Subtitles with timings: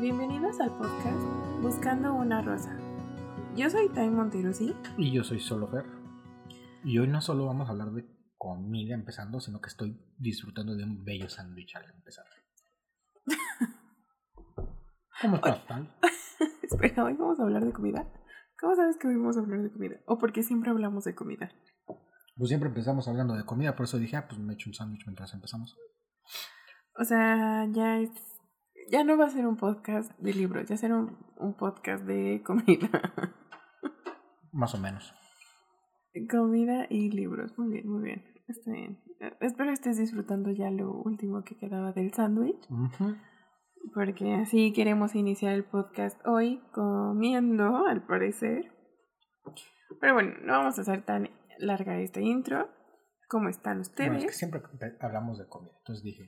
[0.00, 1.22] Bienvenidos al podcast
[1.60, 2.74] Buscando una Rosa.
[3.54, 4.74] Yo soy Tai Monterusi.
[4.96, 5.84] Y yo soy Solo Fer.
[6.84, 8.06] Y hoy no solo vamos a hablar de
[8.38, 12.24] comida empezando, sino que estoy disfrutando de un bello sándwich al empezar.
[15.20, 15.94] ¿Cómo estás, Tal?
[16.62, 18.10] Espera, hoy vamos a hablar de comida.
[18.58, 19.96] ¿Cómo sabes que hoy vamos a hablar de comida?
[20.06, 21.52] ¿O porque siempre hablamos de comida?
[22.38, 25.04] Pues siempre empezamos hablando de comida, por eso dije, ah, pues me echo un sándwich
[25.04, 25.76] mientras empezamos.
[26.98, 28.10] O sea, ya es,
[28.90, 32.42] ya no va a ser un podcast de libros, ya será un, un podcast de
[32.46, 32.90] comida.
[34.52, 35.14] Más o menos.
[36.30, 37.56] comida y libros.
[37.58, 38.24] Muy bien, muy bien.
[38.48, 38.98] Está bien.
[39.40, 42.66] Espero estés disfrutando ya lo último que quedaba del sándwich.
[43.94, 48.72] Porque así queremos iniciar el podcast hoy comiendo, al parecer.
[50.00, 52.68] Pero bueno, no vamos a hacer tan larga esta intro.
[53.28, 54.24] ¿Cómo están Bueno, ustedes?
[54.24, 54.62] es que siempre
[55.00, 55.72] hablamos de comida.
[55.78, 56.24] Entonces dije,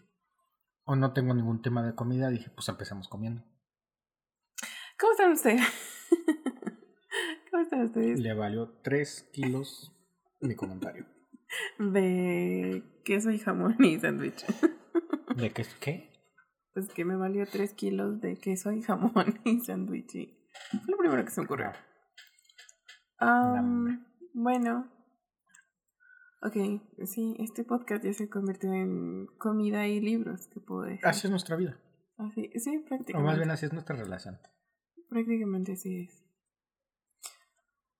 [0.84, 3.42] o no tengo ningún tema de comida, dije, pues empecemos comiendo.
[4.98, 5.62] ¿Cómo están ustedes?
[7.50, 8.20] ¿Cómo están ustedes?
[8.20, 9.92] Le valió 3 kilos
[10.40, 11.06] mi comentario.
[11.78, 14.44] De queso y jamón y sándwich.
[15.36, 15.66] ¿De qué?
[15.80, 16.12] ¿Qué?
[16.74, 20.12] Pues que me valió 3 kilos de queso y jamón y sándwich.
[20.70, 21.72] Fue lo primero que se me ocurrió.
[23.20, 24.06] Nam.
[24.34, 24.90] bueno.
[26.44, 26.56] Ok,
[27.06, 31.06] sí, este podcast ya se convirtió en comida y libros, que puedo decir.
[31.06, 31.78] Así es nuestra vida.
[32.18, 33.36] Así, sí, O más prácticamente.
[33.38, 34.38] bien así es nuestra relación.
[35.08, 36.22] Prácticamente así es.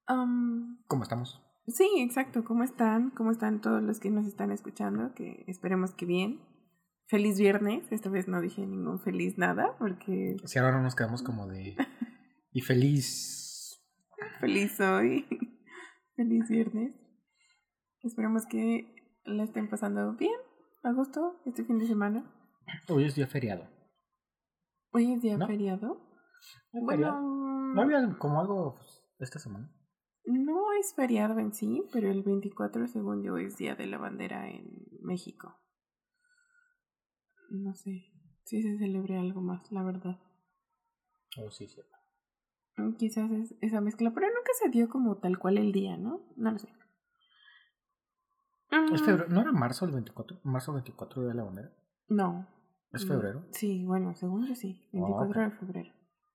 [0.07, 1.41] ¿Cómo estamos?
[1.69, 2.45] sí, exacto.
[2.45, 3.11] ¿Cómo están?
[3.11, 5.15] ¿Cómo están todos los que nos están escuchando?
[5.15, 6.41] Que esperemos que bien.
[7.07, 7.91] Feliz viernes.
[7.93, 11.77] Esta vez no dije ningún feliz nada, porque Si ahora no nos quedamos como de...
[12.51, 13.81] Y feliz...
[14.41, 15.27] feliz hoy.
[16.17, 17.02] feliz viernes.
[18.03, 20.35] Esperemos que la estén pasando bien,
[20.83, 22.25] a gusto, este fin de semana.
[22.89, 23.69] Hoy es día feriado.
[24.93, 25.47] Hoy es día ¿No?
[25.47, 26.01] feriado.
[26.73, 27.23] ¿Es Bueno, feriado?
[27.23, 28.79] ¿No había como algo
[29.19, 29.71] esta semana?
[30.25, 34.49] no es feriado en sí, pero el 24, según yo, es Día de la Bandera
[34.49, 34.65] en
[35.01, 35.57] México.
[37.51, 38.05] No sé
[38.45, 40.21] si se celebre algo más, la verdad.
[41.39, 41.81] Oh, sí, sí.
[42.77, 46.21] Mm, Quizás es esa mezcla, pero nunca se dio como tal cual el día, ¿no?
[46.37, 46.69] No lo sé.
[48.93, 49.29] ¿Es Mm, febrero?
[49.29, 50.41] ¿No era marzo el 24?
[50.45, 51.73] ¿Marzo 24 de la bandera?
[52.09, 52.47] No.
[52.93, 53.45] ¿Es Mm, febrero?
[53.53, 54.89] Sí, bueno, según yo sí.
[54.93, 55.93] 24 de febrero.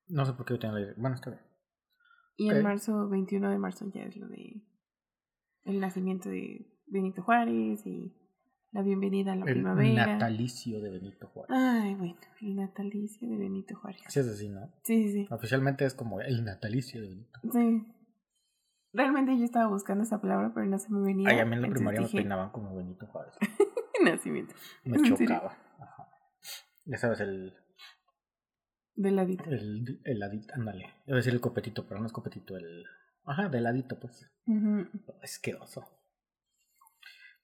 [0.08, 0.94] No sé por qué yo tengo la idea.
[0.98, 1.42] Bueno, está bien.
[2.38, 2.56] Y Ok.
[2.58, 4.62] en marzo, 21 de marzo, ya es lo de
[5.64, 8.14] el nacimiento de Benito Juárez y
[8.72, 10.06] la bienvenida a la El primavera.
[10.14, 11.52] natalicio de Benito Juárez.
[11.58, 14.02] Ay, bueno, el natalicio de Benito Juárez.
[14.06, 14.72] Así es así, ¿no?
[14.84, 17.40] Sí, sí, Oficialmente es como el natalicio de Benito.
[17.44, 17.50] sí.
[17.52, 17.94] Sí.
[18.94, 21.30] Realmente yo estaba buscando esa palabra, pero no se me venía.
[21.30, 23.36] Ay, a mí en la primaria me dije, peinaban como Benito Juárez.
[24.03, 24.56] nacimiento.
[24.84, 25.58] Me chocaba.
[25.80, 26.09] Ajá.
[26.86, 27.53] Ya sabes, el,
[28.96, 29.44] De ladito.
[29.46, 30.86] el, el ladito, ándale.
[31.06, 32.86] Iba a decir el copetito, pero no es copetito, el...
[33.25, 34.31] Ajá, de ladito, pues.
[34.46, 34.88] Ujú.
[35.22, 35.86] Es que oso.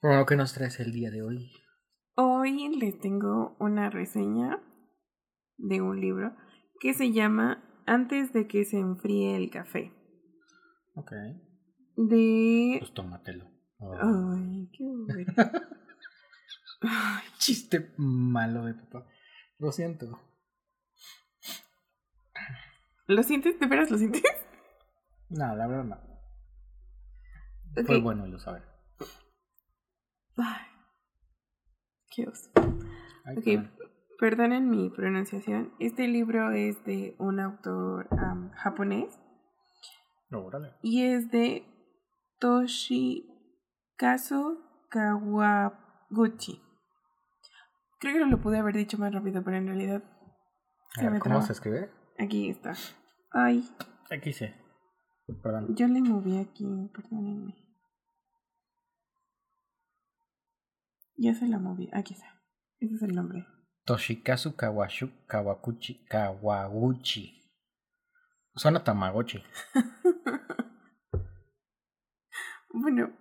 [0.01, 1.51] Bueno, ¿qué nos traes el día de hoy?
[2.15, 4.61] Hoy les tengo una reseña
[5.57, 6.35] de un libro
[6.79, 9.91] que se llama Antes de que se enfríe el café.
[10.95, 11.11] Ok.
[11.95, 12.77] De.
[12.79, 13.49] Pues tómatelo.
[13.79, 13.95] Oh.
[13.95, 15.33] Ay, qué bueno.
[16.81, 19.05] Ay, Chiste malo de papá.
[19.57, 20.19] Lo siento.
[23.07, 23.59] ¿Lo sientes?
[23.59, 24.23] ¿De veras lo sientes?
[25.29, 27.83] No, la verdad no.
[27.85, 28.63] Fue bueno, lo saben.
[30.37, 30.65] Ay,
[32.09, 32.49] qué oso.
[33.25, 33.69] Ay, Ok,
[34.19, 35.73] perdonen mi pronunciación.
[35.79, 39.19] Este libro es de un autor am, japonés
[40.33, 40.49] No,
[40.81, 41.63] y es de
[42.39, 43.29] Toshikazu
[44.89, 46.59] Kawaguchi.
[47.99, 50.03] Creo que no lo pude haber dicho más rápido, pero en realidad
[50.97, 51.45] A se ver, me ¿Cómo traba.
[51.45, 51.91] se escribe?
[52.17, 52.73] Aquí está.
[53.31, 53.63] Ay,
[54.09, 54.47] Aquí sí.
[55.41, 55.75] Perdón.
[55.75, 57.55] yo le moví aquí, perdónenme.
[61.15, 62.41] Ya se la moví, aquí está.
[62.79, 63.45] Ese es el nombre.
[63.85, 67.42] Toshikazu Kawashu, Kawakuchi, Kawaguchi.
[68.55, 69.43] Suena Tamagotchi.
[72.73, 73.11] bueno,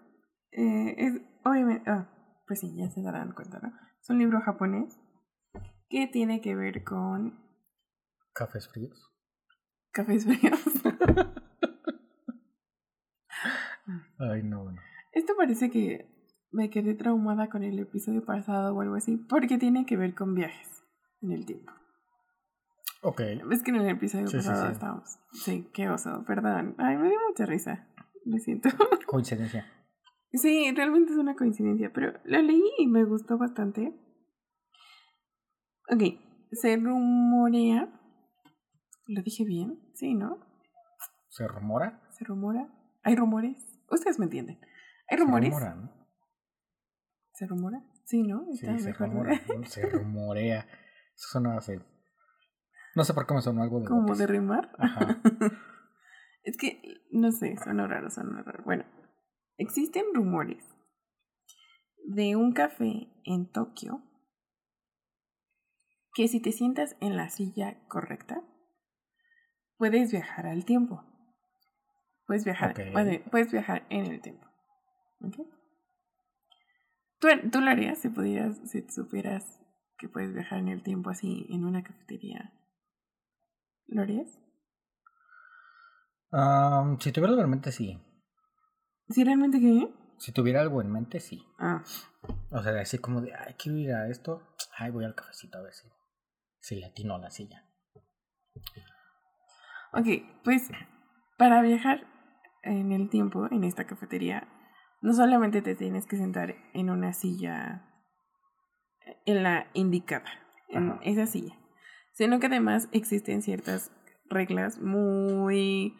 [0.50, 2.08] eh, es obviamente, ah,
[2.46, 3.72] pues sí, ya se darán cuenta, ¿no?
[4.00, 4.98] Es un libro japonés
[5.88, 7.38] que tiene que ver con
[8.34, 9.10] Cafés fríos.
[9.92, 10.60] cafés fríos.
[14.18, 14.80] Ay, no, bueno.
[15.12, 16.10] Esto parece que
[16.50, 20.34] me quedé traumada con el episodio pasado o algo así, porque tiene que ver con
[20.34, 20.84] viajes
[21.20, 21.72] en el tiempo.
[23.02, 23.20] Ok.
[23.50, 24.72] Es que en el episodio Sí, sí, pasado sí.
[24.72, 25.18] estábamos.
[25.32, 26.74] Sí, qué oso, perdón.
[26.78, 27.88] Ay, me dio mucha risa.
[28.24, 28.68] Lo siento.
[29.06, 29.66] Coincidencia.
[30.32, 33.92] Sí, realmente es una coincidencia, pero lo leí y me gustó bastante.
[35.90, 36.02] Ok,
[36.52, 37.88] se rumorea
[39.08, 39.78] ¿Lo dije bien?
[39.94, 40.38] Sí, ¿no?
[41.28, 42.00] ¿Se rumora?
[42.12, 42.68] ¿Se rumora?
[43.02, 43.56] ¿Hay rumores?
[43.90, 44.60] Ustedes me entienden.
[45.08, 45.52] ¿Hay rumores?
[45.52, 46.06] Se rumora, ¿no?
[47.34, 47.84] ¿Se rumora?
[48.04, 48.46] Sí, ¿no?
[48.52, 49.14] Sí, Está se mejor, ¿no?
[49.24, 49.40] rumora.
[49.66, 50.60] Se rumorea.
[50.60, 51.84] Eso sonaba feo.
[52.94, 54.18] No sé por qué me sonó algo de Como botes.
[54.18, 54.70] de rimar.
[54.78, 55.20] Ajá.
[56.44, 58.62] es que, no sé, sonó raro, sonó raro.
[58.64, 58.84] Bueno,
[59.56, 60.64] existen rumores
[62.04, 64.02] de un café en Tokio
[66.14, 68.42] que si te sientas en la silla correcta,
[69.78, 71.02] puedes viajar al tiempo.
[72.26, 72.92] Puedes viajar, Ok.
[72.92, 74.46] puede- puedes viajar en el tiempo.
[77.18, 79.60] ¿Tú, tú lo harías si pudieras, si supieras
[79.96, 82.52] que puedes viajar en el tiempo así en una cafetería?
[83.92, 84.38] ¿Lo harías?
[86.30, 88.00] Am, si tuviera algo en mente, sí.
[89.10, 89.92] ¿Sí realmente qué?
[90.18, 91.44] Si tuviera algo en mente, sí.
[91.58, 91.82] Ah,
[92.50, 94.42] O sea, así como de, ay, quiero ir a esto.
[94.78, 95.88] Ay, voy al cafecito a ver si,
[96.60, 97.66] si le atino a la silla.
[99.92, 100.06] ok,
[100.42, 100.70] pues
[101.36, 102.06] para viajar
[102.62, 104.48] en el tiempo en esta cafetería,
[105.02, 107.88] no solamente te tienes que sentar en una silla
[109.26, 110.30] en la indicada,
[110.68, 111.00] en Ajá.
[111.02, 111.54] esa silla,
[112.12, 113.90] sino que además existen ciertas
[114.28, 115.96] reglas muy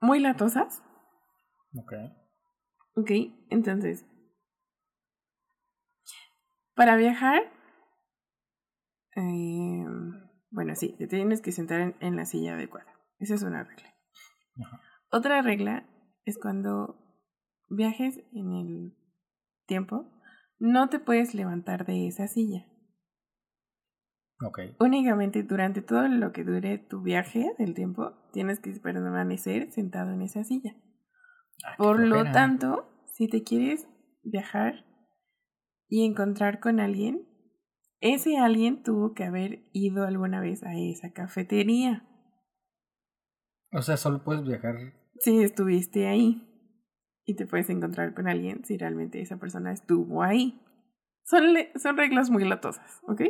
[0.00, 0.82] muy latosas
[1.76, 1.92] Ok.
[2.96, 3.10] Ok,
[3.50, 4.06] entonces,
[6.76, 7.42] para viajar,
[9.16, 9.84] eh,
[10.50, 12.92] bueno, sí, te tienes que sentar en, en la silla adecuada.
[13.18, 13.92] Esa es una regla.
[14.64, 14.80] Ajá.
[15.10, 15.88] Otra regla
[16.24, 16.96] es cuando
[17.68, 18.96] viajes en el
[19.66, 20.08] tiempo,
[20.60, 22.66] no te puedes levantar de esa silla.
[24.78, 30.22] Únicamente durante todo lo que dure tu viaje del tiempo, tienes que permanecer sentado en
[30.22, 30.74] esa silla.
[31.64, 33.86] Ah, Por lo tanto, si te quieres
[34.22, 34.84] viajar
[35.88, 37.26] y encontrar con alguien,
[38.00, 42.04] ese alguien tuvo que haber ido alguna vez a esa cafetería.
[43.72, 44.76] O sea, solo puedes viajar.
[45.20, 46.42] Si estuviste ahí
[47.24, 50.60] y te puedes encontrar con alguien si realmente esa persona estuvo ahí.
[51.24, 51.42] Son,
[51.76, 53.22] son reglas muy latosas, ¿ok?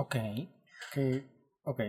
[0.00, 0.16] Ok.
[0.94, 1.26] Que.
[1.64, 1.80] Ok.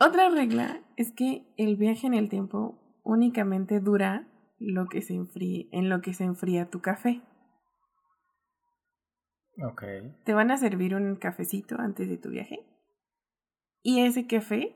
[0.00, 4.26] Otra regla es que el viaje en el tiempo únicamente dura
[4.58, 7.22] lo que se enfríe, en lo que se enfría tu café.
[9.62, 9.84] Ok.
[10.24, 12.66] Te van a servir un cafecito antes de tu viaje.
[13.80, 14.74] Y ese café,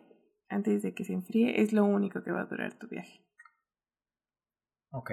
[0.48, 3.20] antes de que se enfríe, es lo único que va a durar tu viaje.
[4.92, 5.10] Ok.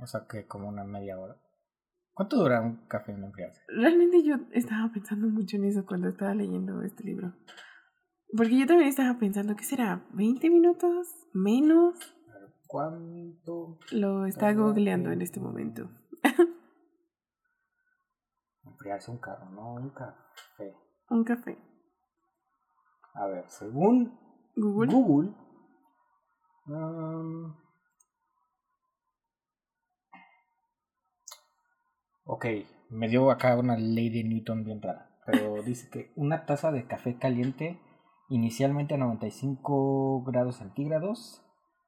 [0.00, 1.36] O sea, que como una media hora.
[2.14, 3.60] ¿Cuánto dura un café en enfriarse?
[3.68, 7.32] Realmente yo estaba pensando mucho en eso cuando estaba leyendo este libro.
[8.36, 10.06] Porque yo también estaba pensando, ¿qué será?
[10.12, 11.08] ¿20 minutos?
[11.32, 11.94] ¿Menos?
[12.66, 15.90] ¿Cuánto Lo está googleando en- en este momento.
[18.64, 19.50] enfriarse un carro?
[19.50, 20.74] No, un café.
[21.10, 21.58] Un café.
[23.14, 24.18] A ver, según
[24.56, 24.92] Google.
[24.92, 25.34] Google.
[26.66, 27.54] um,
[32.32, 32.46] ok,
[32.88, 35.10] me dio acá una ley de Newton bien rara.
[35.26, 37.78] Pero dice que una taza de café caliente,
[38.30, 41.44] inicialmente a 95 grados centígrados,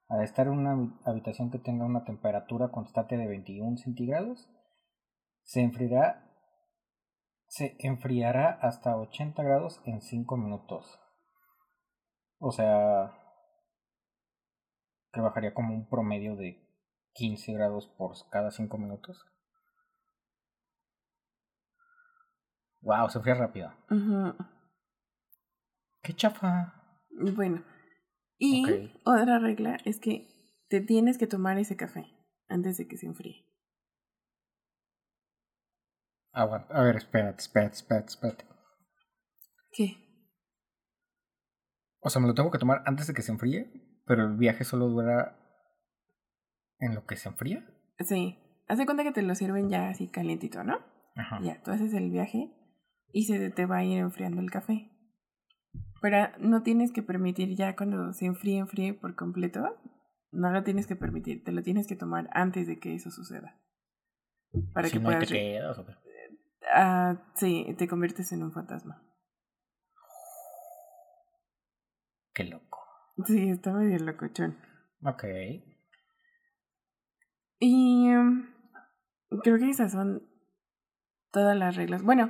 [0.07, 4.47] al estar en una habi- habitación que tenga una temperatura constante de 21 centígrados,
[5.43, 6.31] se enfriará,
[7.47, 10.99] se enfriará hasta 80 grados en 5 minutos.
[12.37, 13.11] O sea,
[15.11, 16.61] que bajaría como un promedio de
[17.13, 19.25] 15 grados por cada 5 minutos.
[22.85, 23.73] Wow, se enfría rápido.
[23.89, 24.35] Ujú.
[26.03, 27.01] Qué chafa.
[27.35, 27.63] Bueno.
[28.37, 30.27] Y otra regla es que
[30.69, 32.05] te tienes que tomar ese café
[32.47, 33.43] antes de que se enfríe.
[36.31, 36.75] Aguanta.
[36.75, 38.45] A ver, espérate, espérate, espérate, espérate.
[39.71, 39.97] ¿Qué?
[42.01, 44.63] O sea, me lo tengo que tomar antes de que se enfríe, pero el viaje
[44.63, 45.39] solo dura
[46.77, 47.65] en lo que se enfría.
[47.99, 48.37] Sí.
[48.67, 50.77] Hace cuenta que te lo sirven ya así calientito, ¿no?
[51.15, 51.39] Ajá.
[51.41, 52.51] Ya, tú haces el viaje
[53.11, 54.91] y se te va a ir enfriando el café.
[56.01, 59.77] Pero no tienes que permitir ya cuando se enfríe, enfríe por completo.
[60.31, 63.59] No lo tienes que permitir, te lo tienes que tomar antes de que eso suceda.
[64.73, 65.29] Para si que no te puedas...
[65.31, 65.77] re- quedas.
[66.73, 69.01] Ah, sí, te conviertes en un fantasma.
[72.33, 72.79] Qué loco.
[73.25, 74.57] Sí, está medio locochón.
[75.03, 75.23] Ok.
[77.59, 78.53] Y em,
[79.43, 80.27] creo que esas son
[81.31, 82.03] todas las reglas.
[82.03, 82.29] Bueno,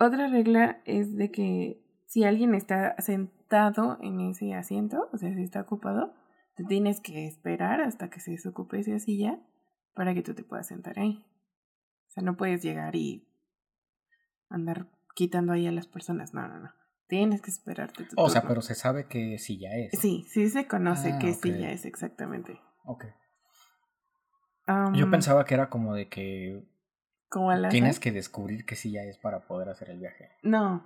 [0.00, 5.42] otra regla es de que si alguien está sentado en ese asiento, o sea, si
[5.42, 6.14] está ocupado,
[6.56, 9.38] te tienes que esperar hasta que se desocupe esa silla
[9.94, 11.24] para que tú te puedas sentar ahí.
[12.08, 13.28] O sea, no puedes llegar y
[14.48, 16.34] andar quitando ahí a las personas.
[16.34, 16.70] No, no, no.
[17.06, 19.98] Tienes que esperarte tu O sea, pero se sabe que sí ya es.
[20.00, 21.46] Sí, sí se conoce Ah, ok.
[21.46, 22.60] ya es exactamente.
[22.84, 23.04] Ok.
[24.66, 26.64] Am, Yo pensaba que era como de que
[27.70, 30.30] Tienes que descubrir que sí ya es para poder hacer el viaje.
[30.42, 30.84] No,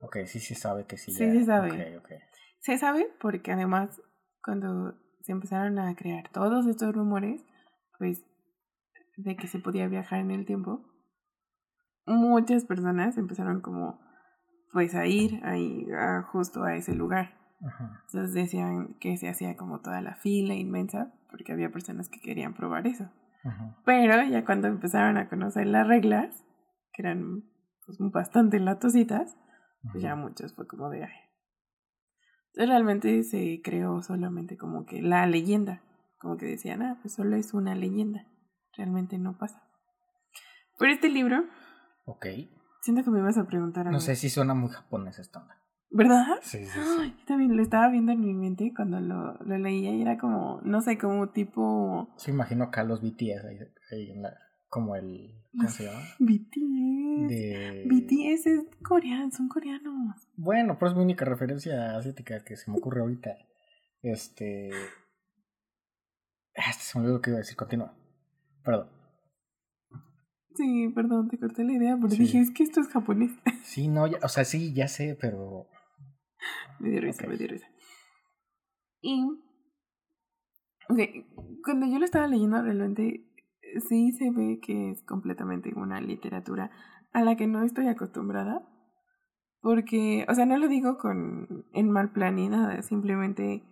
[0.00, 1.46] Ok, sí se sabe que sí, Sí ya se es.
[1.46, 1.96] sabe.
[1.98, 2.12] Ok, ok.
[2.60, 4.00] se sabe porque además
[4.44, 7.44] cuando se empezaron a crear todos estos rumores,
[7.98, 8.22] pues
[9.16, 10.84] de que se podía viajar en el tiempo,
[12.06, 14.00] muchas personas empezaron como
[14.72, 17.36] pues a ir ahí a, justo a ese lugar.
[17.66, 18.02] Ajá.
[18.06, 22.54] Entonces decían que se hacía como toda la fila inmensa porque había personas que querían
[22.54, 23.10] probar eso.
[23.48, 23.76] Ajá.
[23.84, 26.44] Pero ya cuando empezaron a conocer las reglas,
[26.92, 27.44] que eran
[27.86, 29.36] pues, bastante latositas,
[29.92, 31.12] pues ya muchos fue como de ay.
[32.48, 35.82] Entonces realmente se creó solamente como que la leyenda,
[36.18, 38.26] como que decían, ah, pues solo es una leyenda,
[38.76, 39.62] realmente no pasa.
[40.78, 41.44] Pero este libro,
[42.04, 42.26] Ok.
[42.82, 43.92] siento que me ibas a preguntar algo.
[43.92, 45.62] No sé si suena muy japonés esta onda.
[45.90, 46.38] ¿Verdad?
[46.42, 49.90] Sí, sí, Ay, yo también lo estaba viendo en mi mente cuando lo, lo leía
[49.94, 53.58] y era como, no sé, como tipo Sí, imagino acá los BTS ahí,
[53.92, 54.34] ahí en la,
[54.68, 56.00] como el, ¿cómo se llama?
[56.18, 57.28] BTS.
[57.28, 57.84] De...
[57.88, 60.28] BTS es coreano, son coreanos.
[60.36, 63.30] Bueno, pero es mi única referencia asiática que se me ocurre ahorita.
[64.02, 64.70] Este...
[66.54, 67.94] Ah, se me olvidó lo que iba a decir, continúa.
[68.62, 68.88] Perdón.
[70.54, 72.16] Sí, perdón, te corté la idea, Sí.
[72.18, 73.30] dije, es que esto es japonés.
[73.62, 75.66] Sí, no, ya- o sea, sí, ya sé, pero...
[76.80, 77.30] me dio risa, Ok.
[77.30, 77.66] me dio risa.
[79.00, 79.24] Y,
[80.88, 80.98] ok,
[81.64, 83.24] cuando yo lo estaba leyendo, realmente
[83.88, 86.70] sí se ve que es completamente una literatura
[87.12, 88.66] a la que no estoy acostumbrada.
[89.60, 93.64] Porque, o sea, no lo digo con en mal plan ni nada, simplemente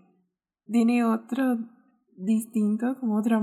[0.67, 1.59] tiene otro
[2.17, 3.41] distinto, como otra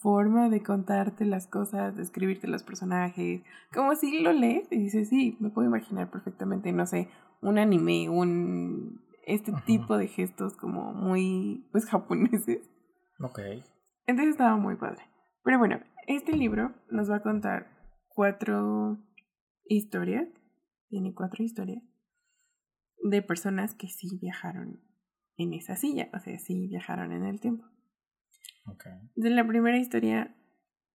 [0.00, 3.42] forma de contarte las cosas, de escribirte los personajes,
[3.74, 7.08] como si lo lees y dices, sí, me puedo imaginar perfectamente, no sé,
[7.42, 9.64] un anime, un este Ajá.
[9.66, 12.68] tipo de gestos como muy pues japoneses.
[13.20, 13.38] Ok.
[14.06, 15.02] Entonces estaba muy padre.
[15.44, 17.66] Pero bueno, este libro nos va a contar
[18.08, 18.98] cuatro
[19.64, 20.28] historias,
[20.88, 21.82] tiene cuatro historias
[23.02, 24.80] de personas que sí viajaron
[25.36, 27.64] en esa silla, o sea, sí viajaron en el tiempo.
[28.66, 28.84] Ok.
[29.16, 30.36] De la primera historia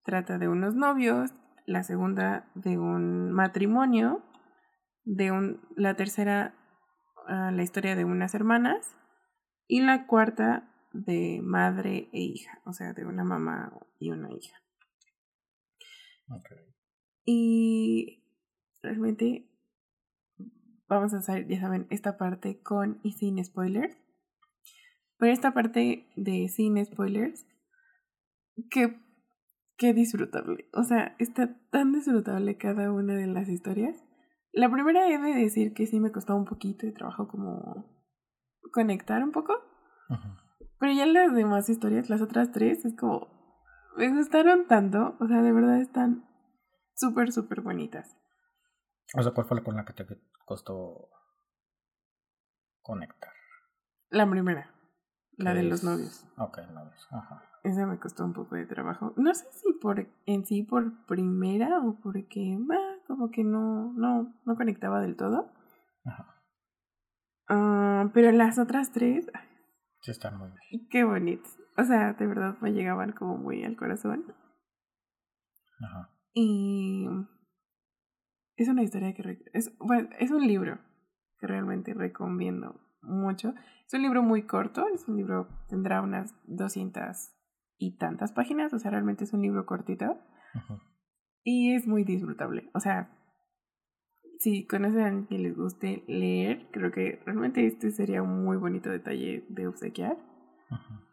[0.04, 1.34] trata de unos novios,
[1.66, 4.24] la segunda de un matrimonio,
[5.08, 6.54] de un, la tercera
[7.28, 8.98] ah, la historia de unas hermanas
[9.66, 14.58] y la cuarta de madre e hija, o sea, de una mamá y una hija.
[17.24, 18.24] Y
[18.82, 19.50] realmente
[20.90, 23.98] vamos a hacer, ya saben, esta parte con y sin spoilers.
[25.18, 27.48] Pero esta parte de sin spoilers,
[28.70, 29.00] que,
[29.78, 30.70] que disfrutable.
[30.74, 34.07] O sea, está tan disfrutable cada una de las historias.
[34.58, 37.86] La primera he de decir que sí me costó un poquito de trabajo como
[38.72, 39.54] conectar un poco.
[40.80, 43.28] Pero ya las demás historias, las otras tres, es como,
[43.98, 45.16] me gustaron tanto.
[45.20, 46.28] O sea, de verdad están
[46.96, 48.18] súper, súper bonitas.
[49.16, 50.08] O sea, ¿cuál fue la con la que te
[50.44, 51.08] costó
[52.82, 53.34] conectar?
[54.10, 54.74] La primera,
[55.38, 56.25] la de los novios.
[56.38, 57.08] Ok, novios.
[57.12, 57.44] Ajá.
[57.63, 59.13] Esa me costó un poco de trabajo.
[59.17, 62.75] No sé si por en sí por primera o porque bah,
[63.08, 65.51] como que no, no, no conectaba del todo.
[66.06, 66.36] Ajá.
[67.50, 69.48] Ah, pero las otras tres, ay,
[70.01, 70.88] Sí, están muy bien.
[70.89, 71.58] qué bonitas.
[71.77, 74.25] O sea, de verdad me llegaban como muy al corazón.
[75.82, 76.10] Ajá.
[76.34, 77.08] Y
[78.56, 79.44] es una historia que...
[79.53, 80.79] Es, bueno, es un libro
[81.39, 83.54] que realmente recomiendo mucho.
[83.86, 87.34] Es un libro muy corto, es un libro, tendrá unas 200
[87.77, 90.18] y tantas páginas, o sea, realmente es un libro cortito
[90.54, 90.82] Ajá.
[91.44, 92.70] y es muy disfrutable.
[92.74, 93.12] O sea,
[94.39, 98.58] si conocen a alguien que les guste leer, creo que realmente este sería un muy
[98.58, 100.18] bonito detalle de obsequiar.
[100.70, 101.04] Ajá.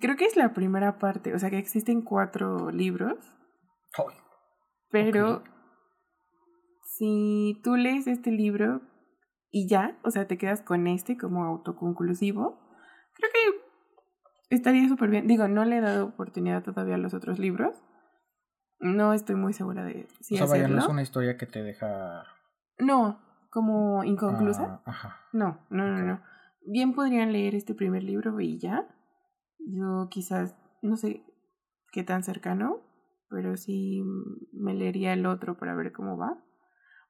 [0.00, 3.18] Creo que es la primera parte, o sea que existen cuatro libros,
[4.90, 5.42] pero
[6.82, 8.82] si tú lees este libro
[9.50, 12.58] y ya, o sea, te quedas con este como autoconclusivo,
[13.14, 15.26] creo que estaría súper bien.
[15.26, 17.82] Digo, no le he dado oportunidad todavía a los otros libros.
[18.78, 21.62] No estoy muy segura de si o sea, vaya, no es una historia que te
[21.62, 22.24] deja...
[22.78, 23.18] No,
[23.50, 24.82] como inconclusa.
[24.84, 25.16] Ah, ajá.
[25.32, 26.20] No, no, no, no.
[26.66, 28.86] Bien podrían leer este primer libro y ya.
[29.58, 31.24] Yo quizás, no sé
[31.90, 32.82] qué tan cercano,
[33.30, 34.02] pero sí
[34.52, 36.42] me leería el otro para ver cómo va.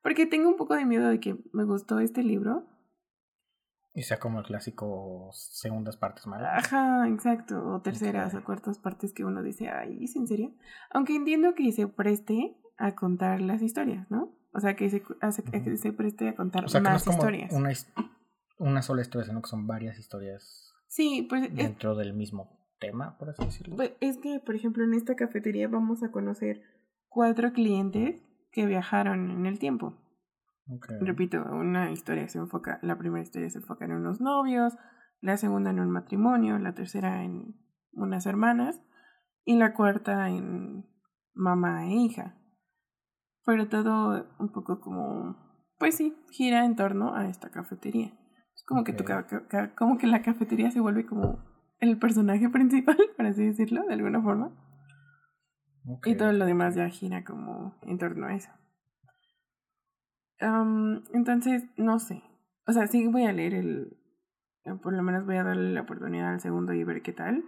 [0.07, 2.65] Porque tengo un poco de miedo de que me gustó este libro.
[3.93, 6.65] Y sea como el clásico segundas partes malas.
[6.65, 7.61] Ajá, exacto.
[7.75, 10.53] O terceras o cuartas partes que uno dice, ay, ¿es en serio?
[10.93, 14.33] Aunque entiendo que se preste a contar las historias, ¿no?
[14.53, 15.51] O sea, que se, hace- Ujú.
[15.51, 17.53] que se preste a contar O sea, que no más es como historias.
[17.53, 17.71] una
[18.59, 23.19] una sola historia, sino que son varias historias Sí, pues es, dentro del mismo tema,
[23.19, 23.75] por así decirlo.
[23.75, 26.63] pues, es que, por ejemplo, en esta cafetería vamos a conocer
[27.09, 28.23] cuatro clientes
[28.57, 29.93] que viajaron en el tiempo.
[31.03, 34.73] Repito, una historia se enfoca, la primera historia se enfoca en unos novios,
[35.21, 37.55] la segunda en un matrimonio, la tercera en
[37.93, 38.83] unas hermanas
[39.45, 40.87] y la cuarta en
[41.35, 42.39] mamá e hija.
[43.45, 45.37] Pero todo un poco como,
[45.79, 48.07] pues sí, gira en torno a esta cafetería.
[48.55, 49.05] Es como que tu
[49.77, 51.45] como que la cafetería se vuelve como
[51.79, 54.51] el personaje principal, por así decirlo, de alguna forma.
[56.05, 58.51] Y todo lo demás ya gira como en torno a eso.
[60.41, 62.23] Am, entonces, no sé.
[62.67, 63.97] O sea, sí voy a leer el...
[64.65, 67.45] eh, Por lo menos voy a darle la oportunidad al segundo y ver qué tal.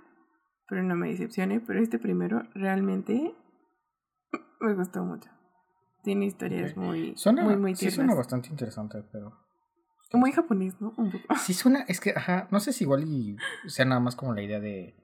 [0.68, 1.60] Pero no me decepcione.
[1.60, 3.34] Pero este primero realmente
[4.60, 5.30] me gustó mucho.
[6.02, 7.94] Tiene historias muy, Suena, muy, muy sí tiernas.
[7.96, 9.32] suena bastante interesante, pero...
[10.12, 10.94] Muy japonés, ¿no?
[10.96, 11.34] Un poco.
[11.36, 14.40] Sí suena, es que, ajá, no sé si igual y sea nada más como la
[14.40, 14.96] idea de,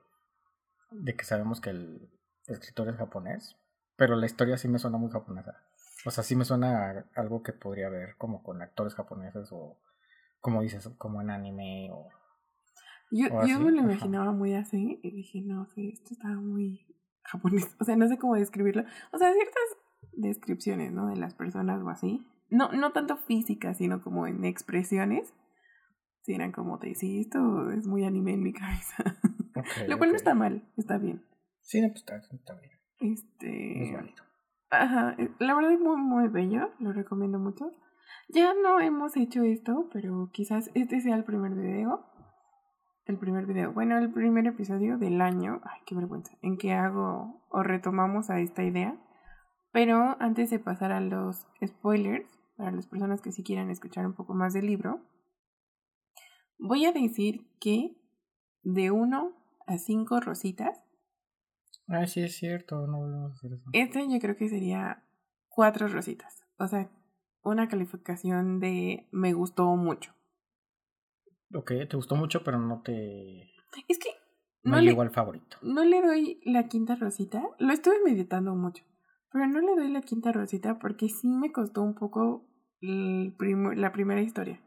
[0.93, 2.09] de que sabemos que el
[2.47, 3.57] escritor es japonés,
[3.97, 5.63] pero la historia sí me suena muy japonesa.
[6.07, 9.79] O sea, sí me suena a algo que podría ver como con actores japoneses o,
[10.41, 12.09] como dices, como en anime o...
[13.11, 13.93] Yo, o yo me lo ajá.
[13.93, 16.87] imaginaba muy así y dije, no sé, esto estaba muy
[17.23, 17.75] japonés.
[17.81, 18.85] O sea, no sé cómo describirlo.
[19.13, 19.63] O sea, ciertas
[20.13, 21.07] descripciones, ¿no?
[21.07, 22.27] De las personas o así.
[22.51, 25.33] No, no tanto físicas, sino como en expresiones.
[26.23, 29.17] Sí, eran como de, sí, esto es muy anime en mi cabeza.
[29.89, 31.23] Lo cual no está mal, está bien.
[31.65, 33.85] Sí, no, pues está, está bien, Este...
[33.85, 34.23] es válido.
[34.71, 37.71] Ajá, eh, la verdad es muy, muy bello, lo recomiendo mucho.
[38.29, 42.07] Ya no hemos hecho esto, pero quizás este sea el primer video.
[43.07, 47.43] El primer video, bueno, el primer episodio del año, ay, qué vergüenza, en que hago
[47.51, 48.99] o retomamos a esta idea.
[49.73, 54.15] Pero antes de pasar a los spoilers, para las personas que sí quieran escuchar un
[54.15, 55.01] poco más del libro,
[56.59, 57.97] voy a decir que
[58.63, 59.33] de 1
[59.67, 60.84] a 5 rositas,
[61.89, 63.71] Ay, sí es cierto, no volvemos a hacer eso.
[63.73, 65.05] Este yo creo que sería
[65.49, 66.45] cuatro rositas.
[66.59, 66.89] O sea,
[67.43, 70.13] una calificación de me gustó mucho.
[71.55, 73.51] Ok, te gustó mucho, pero no te...
[73.89, 74.09] Es que
[74.63, 75.57] No, no, le, llegó al favorito.
[75.63, 77.43] no le doy la quinta rosita.
[77.59, 78.83] Lo estuve meditando mucho.
[79.31, 82.47] Pero no le doy la quinta rosita porque sí me costó un poco
[82.81, 84.61] el primo- la primera historia.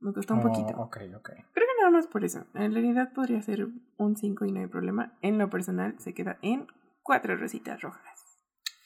[0.00, 0.74] Me costó un Oh, poquito.
[0.80, 1.30] Ok, ok.
[1.52, 2.46] Creo que nada más por eso.
[2.54, 3.66] En realidad podría ser
[3.96, 5.18] un 5 y no hay problema.
[5.20, 6.68] En lo personal se queda en
[7.02, 8.22] cuatro rositas rojas.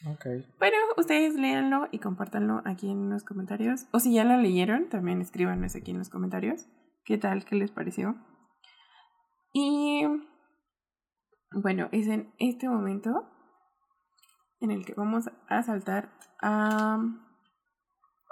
[0.07, 0.25] Ok.
[0.59, 3.87] Pero ustedes léanlo y compártanlo aquí en los comentarios.
[3.93, 6.67] O si ya lo leyeron, también escríbanos aquí en los comentarios.
[7.05, 7.45] ¿Qué tal?
[7.45, 8.17] ¿Qué les pareció?
[9.53, 10.07] Y
[11.53, 13.29] bueno, es en este momento
[14.61, 16.99] en el que vamos a saltar a...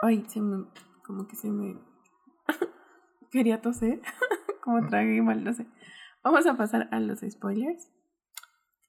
[0.03, 0.67] Ay, se me...
[1.07, 1.79] Como que se me...
[3.31, 4.01] Quería toser.
[4.65, 5.67] como tragué mal, no sé.
[6.23, 7.91] Vamos a pasar a los spoilers.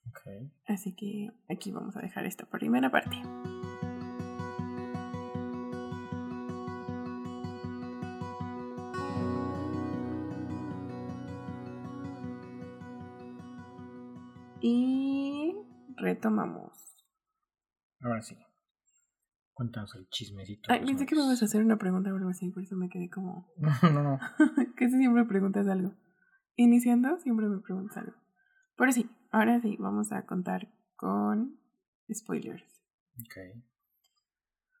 [0.08, 0.50] Ok.
[0.66, 3.20] Así que aquí vamos a dejar esta primera parte.
[14.62, 15.54] Y
[15.98, 16.72] retomamos.
[18.00, 18.45] Ahora sí.
[19.56, 20.70] Cuéntanos el chismecito.
[20.70, 22.90] Ay, pensé que me ibas a hacer una pregunta o algo así, por eso me
[22.90, 23.50] quedé como.
[23.56, 24.18] No, no, no.
[24.76, 25.94] Casi siempre preguntas algo.
[26.56, 28.12] Iniciando, siempre me preguntas algo.
[28.76, 31.58] Pero sí, ahora sí, vamos a contar con
[32.12, 32.82] spoilers.
[33.18, 33.62] Ok.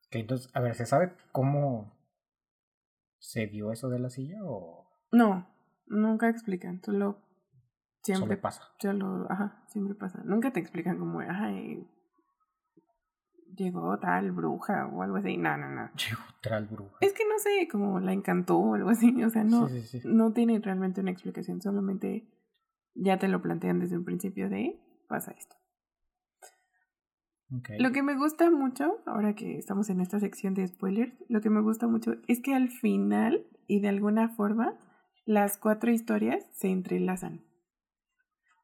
[0.08, 1.96] Ok, entonces, a ver, ¿se sabe cómo
[3.18, 5.48] se dio eso de la silla o No,
[5.86, 7.22] nunca explican, solo
[8.02, 8.62] siempre solo pasa?
[8.78, 10.22] Solo, ajá, siempre pasa.
[10.22, 11.88] Nunca te explican como, ay,
[13.56, 15.36] llegó tal bruja o algo así.
[15.36, 15.90] No, no, no.
[15.94, 16.96] Llegó tal bruja.
[17.00, 19.22] Es que no sé, como la encantó o algo así.
[19.24, 20.08] O sea, no, Sí, sí, sí.
[20.08, 21.60] no tiene realmente una explicación.
[21.60, 22.28] Solamente
[22.94, 25.56] ya te lo plantean desde un principio de pasa esto.
[27.78, 31.48] Lo que me gusta mucho, ahora que estamos en esta sección de spoilers, lo que
[31.48, 34.76] me gusta mucho es que al final y de alguna forma
[35.26, 37.44] las cuatro historias se entrelazan.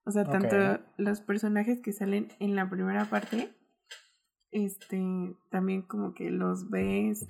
[0.05, 3.55] O sea, tanto los personajes que salen en la primera parte,
[4.53, 7.27] este, también como que los ves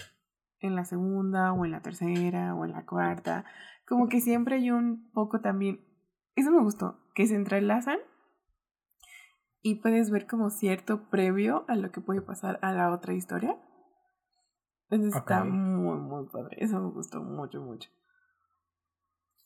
[0.61, 3.45] en la segunda o en la tercera o en la cuarta.
[3.87, 5.81] Como que siempre hay un poco también,
[6.37, 7.99] eso me gustó, que se entrelazan
[9.63, 13.57] y puedes ver como cierto previo a lo que puede pasar a la otra historia.
[14.91, 16.57] Entonces está muy, muy padre.
[16.61, 17.89] Eso me gustó mucho, mucho.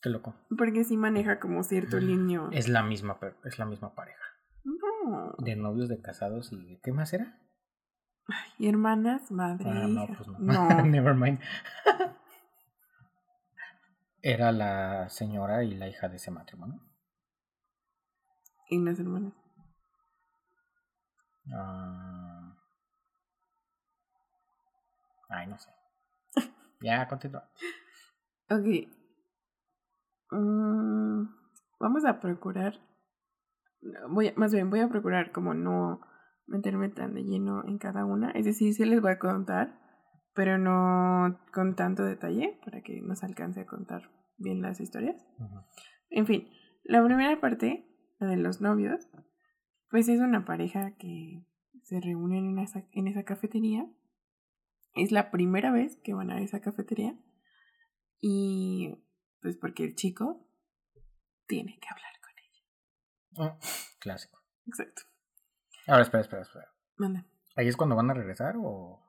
[0.01, 0.35] Qué loco.
[0.57, 2.49] Porque sí maneja como cierto líneo.
[2.51, 4.25] Es la misma, es la misma pareja.
[4.65, 5.35] No.
[5.39, 7.39] De novios, de casados y de qué más era?
[8.59, 9.71] Y hermanas, madre.
[9.71, 10.39] Ah, no, pues no.
[10.39, 10.69] No.
[10.85, 11.41] Never mind.
[14.23, 16.81] era la señora y la hija de ese matrimonio.
[18.69, 19.33] Y las hermanas.
[21.55, 22.57] Ah.
[25.29, 25.71] Ay, no sé.
[26.81, 27.49] ya, continúa.
[28.51, 28.89] Ok.
[30.33, 31.25] Mm,
[31.79, 32.81] vamos a procurar.
[34.09, 36.01] Voy a- más bien, voy a procurar como no
[36.47, 38.31] meterme tan de lleno en cada una.
[38.31, 39.79] Es decir, sí les voy a contar,
[40.35, 45.27] pero no con tanto detalle para que nos alcance a contar bien las historias.
[46.11, 46.49] En fin,
[46.85, 47.87] la primera parte,
[48.19, 49.09] la de los novios,
[49.91, 51.45] pues es una pareja que
[51.83, 53.89] se reúnen en esa, en esa cafetería.
[54.95, 57.19] Es la primera vez que van a esa cafetería.
[58.21, 59.05] Y
[59.41, 60.49] pues porque el chico
[61.47, 63.53] tiene que hablar con ella.
[63.53, 63.59] Ah,
[63.99, 64.39] clásico.
[64.67, 65.03] Exacto.
[65.87, 66.67] Ahora, espera, espera, espera.
[66.99, 67.27] Manda.
[67.57, 69.03] ¿Ahí es cuando van a regresar o...?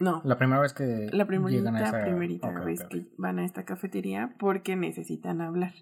[0.00, 2.00] No, La primera vez que la primerita, llegan a esa...
[2.02, 5.72] primerita vez que van a esta cafetería porque necesitan hablar.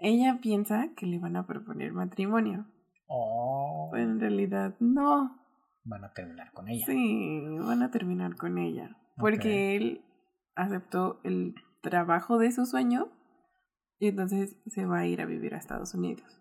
[0.00, 2.66] Ella piensa que le van a proponer matrimonio,
[3.08, 5.40] Oh, pero en realidad no.
[5.84, 6.84] van a terminar con ella.
[6.86, 8.96] Sí, van a terminar con ella.
[9.16, 10.04] Porque él
[10.54, 13.08] aceptó el trabajo de su sueño
[13.98, 16.40] y entonces se va a ir a vivir a Estados Unidos.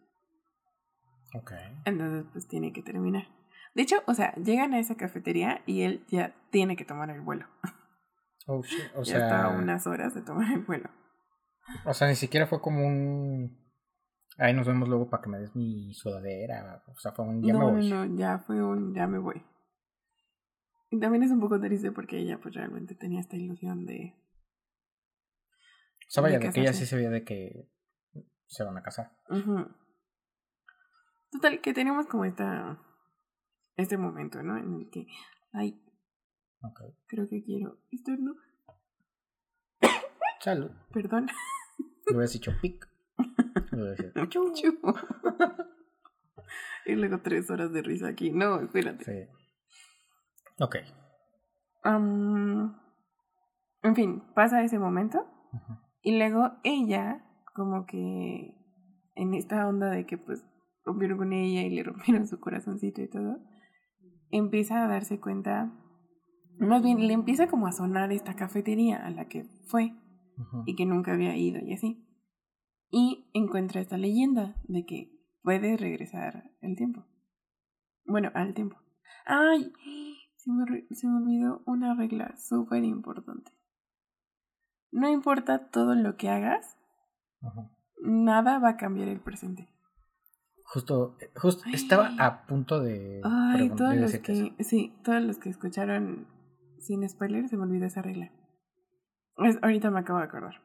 [1.35, 1.51] Ok.
[1.85, 3.27] Entonces, pues tiene que terminar.
[3.73, 7.21] De hecho, o sea, llegan a esa cafetería y él ya tiene que tomar el
[7.21, 7.45] vuelo.
[8.47, 8.85] Oh, shit.
[8.95, 10.89] O ya está sea, a unas horas de tomar el vuelo.
[11.83, 13.63] o sea, ni siquiera fue como un...
[14.37, 16.83] Ahí nos vemos luego para que me des mi sudadera.
[16.87, 17.43] O sea, fue un...
[17.43, 17.89] Ya no, me voy.
[17.89, 19.43] no, no, ya fue un ya me voy.
[20.89, 24.13] Y también es un poco triste porque ella pues realmente tenía esta ilusión de...
[26.07, 27.69] O sea, vaya, de de que ella sí se veía de que
[28.45, 29.11] se van a casar.
[29.29, 29.67] Ujú.
[31.35, 32.79] Total, que tenemos como esta...
[33.75, 34.57] Este momento, ¿no?
[34.57, 35.07] En el que...
[35.53, 35.81] Ay,
[36.61, 36.81] Ok.
[37.07, 37.77] creo que quiero...
[37.91, 38.35] Esto no...
[40.39, 40.71] Salud.
[40.93, 41.27] Perdón.
[42.05, 42.87] Le hubieras dicho pic.
[43.71, 44.53] Le hubieras dicho, chu.
[44.53, 44.77] Chu.
[46.85, 48.31] y luego tres horas de risa aquí.
[48.31, 49.03] No, espérate.
[49.03, 49.43] Sí.
[50.59, 50.75] Ok.
[51.83, 52.79] Am,
[53.81, 55.27] en fin, pasa ese momento.
[56.01, 58.55] Y luego ella, como que
[59.15, 60.45] en esta onda de que pues
[60.85, 63.39] rompieron con ella y le rompieron su corazoncito y todo,
[64.29, 65.73] empieza a darse cuenta,
[66.59, 69.93] más bien le empieza como a sonar esta cafetería a la que fue
[70.65, 72.01] y que nunca había ido y así.
[72.89, 77.05] Y encuentra esta leyenda de que puede regresar el tiempo.
[78.05, 78.77] Bueno, al tiempo.
[79.25, 79.71] ¡Ay!
[80.35, 83.51] Se me, se me olvidó una regla súper importante.
[84.91, 86.77] No importa todo lo que hagas,
[88.01, 89.74] nada va a cambiar el presente.
[90.67, 91.73] Justo, justo Ay.
[91.75, 94.23] estaba a punto de, Ay, todos de los eso.
[94.23, 96.27] que, sí, todos los que escucharon
[96.79, 98.31] sin spoiler se me olvidó esa regla.
[99.37, 100.61] Es- ahorita me acabo de acordar.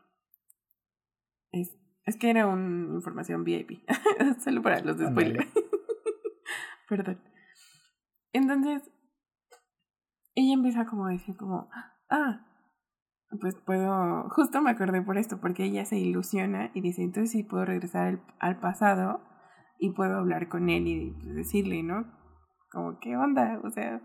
[1.52, 3.82] Es, es que era una información VIP.
[4.42, 5.46] Solo para los de spoiler.
[6.88, 7.20] Perdón.
[8.32, 8.82] Entonces,
[10.34, 11.68] ella empieza como a decir como,
[12.08, 12.46] ah,
[13.40, 17.42] pues puedo, justo me acordé por esto, porque ella se ilusiona y dice, entonces sí
[17.42, 19.20] puedo regresar al, al pasado
[19.80, 22.04] y puedo hablar con él y decirle, ¿no?
[22.70, 23.60] Como, ¿qué onda?
[23.64, 24.02] O sea,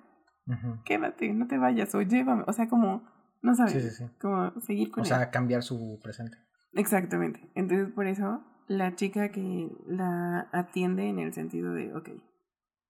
[0.47, 0.81] Ujú.
[0.85, 2.43] quédate, no te vayas o llévame.
[2.47, 3.03] O sea, como,
[3.41, 4.05] no sabes, Sí, sí, sí.
[4.19, 5.09] como seguir con O él.
[5.09, 6.37] sea, cambiar su presente.
[6.71, 7.51] Exactamente.
[7.55, 12.09] Entonces, por eso, la chica que la atiende en el sentido de, ok,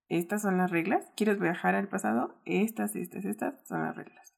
[0.07, 2.35] estas son las reglas, ¿quieres viajar al pasado?
[2.45, 4.35] Estas, estas, estas son las reglas.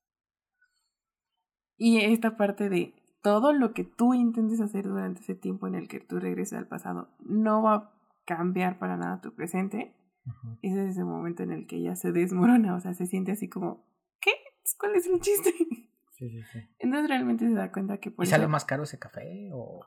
[1.75, 5.87] Y esta parte de todo lo que tú intentes hacer durante ese tiempo en el
[5.87, 7.96] que tú regreses al pasado no va a
[8.27, 9.95] cambiar para nada tu presente.
[10.27, 10.59] Ujú.
[10.61, 13.47] Ese es ese momento en el que ella se desmorona, o sea, se siente así
[13.49, 13.85] como,
[14.19, 14.31] ¿qué?
[14.77, 15.51] ¿Cuál es el chiste?
[16.17, 16.59] Sí, sí, sí.
[16.79, 19.81] Entonces realmente se da cuenta que por ¿Y sale más caro ese café o...?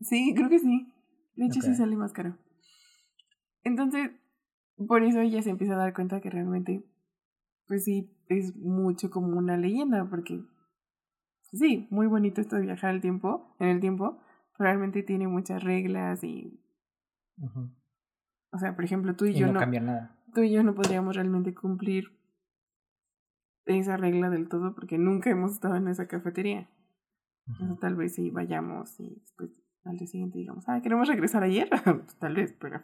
[0.00, 0.90] Sí, creo que sí.
[1.34, 1.76] De hecho, sí Ok.
[1.76, 2.38] sale más caro.
[3.62, 4.10] Entonces,
[4.88, 6.82] por eso ella se empieza a dar cuenta que realmente,
[7.68, 10.40] pues sí, es mucho como una leyenda, porque
[11.52, 14.18] sí, muy bonito esto de viajar al tiempo, en el tiempo,
[14.56, 16.58] pero realmente tiene muchas reglas y,
[17.36, 17.68] Ujú.
[18.56, 20.16] O sea, por ejemplo, tú y, Y yo no, no, cambia nada.
[20.34, 22.18] tú y yo no podríamos realmente cumplir
[23.66, 26.70] esa regla del todo porque nunca hemos estado en esa cafetería.
[27.46, 29.50] Entonces, tal vez sí vayamos y después
[29.84, 31.68] al día siguiente digamos, ah, queremos regresar ayer.
[31.84, 32.82] Pues, tal vez, pero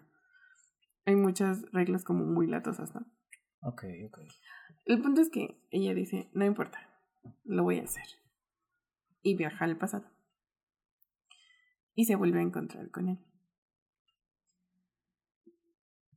[1.07, 3.01] hay muchas reglas como muy latosas, ¿no?
[3.63, 4.19] Ok, ok.
[4.85, 6.79] El punto es que ella dice, no importa,
[7.45, 8.05] lo voy a hacer.
[9.23, 10.05] Y viaja al pasado.
[11.95, 13.19] Y se vuelve a encontrar con él.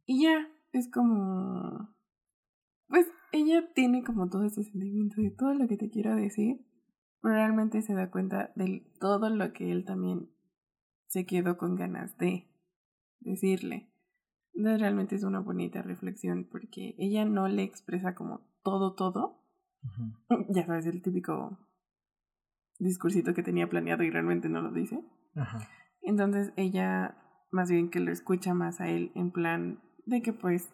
[0.05, 1.89] Y ya, es como...
[2.87, 6.65] Pues ella tiene como todo ese sentimiento de todo lo que te quiero decir,
[7.21, 10.29] pero realmente se da cuenta de todo lo que él también
[11.07, 12.47] se quedó con ganas de
[13.19, 13.89] decirle.
[14.53, 19.41] Entonces realmente es una bonita reflexión porque ella no le expresa como todo, todo.
[20.49, 21.57] Ya sabes, el típico
[22.79, 25.03] discursito que tenía planeado y realmente no lo dice.
[26.01, 27.17] Entonces ella
[27.51, 30.71] más bien que lo escucha más a él en plan de que pues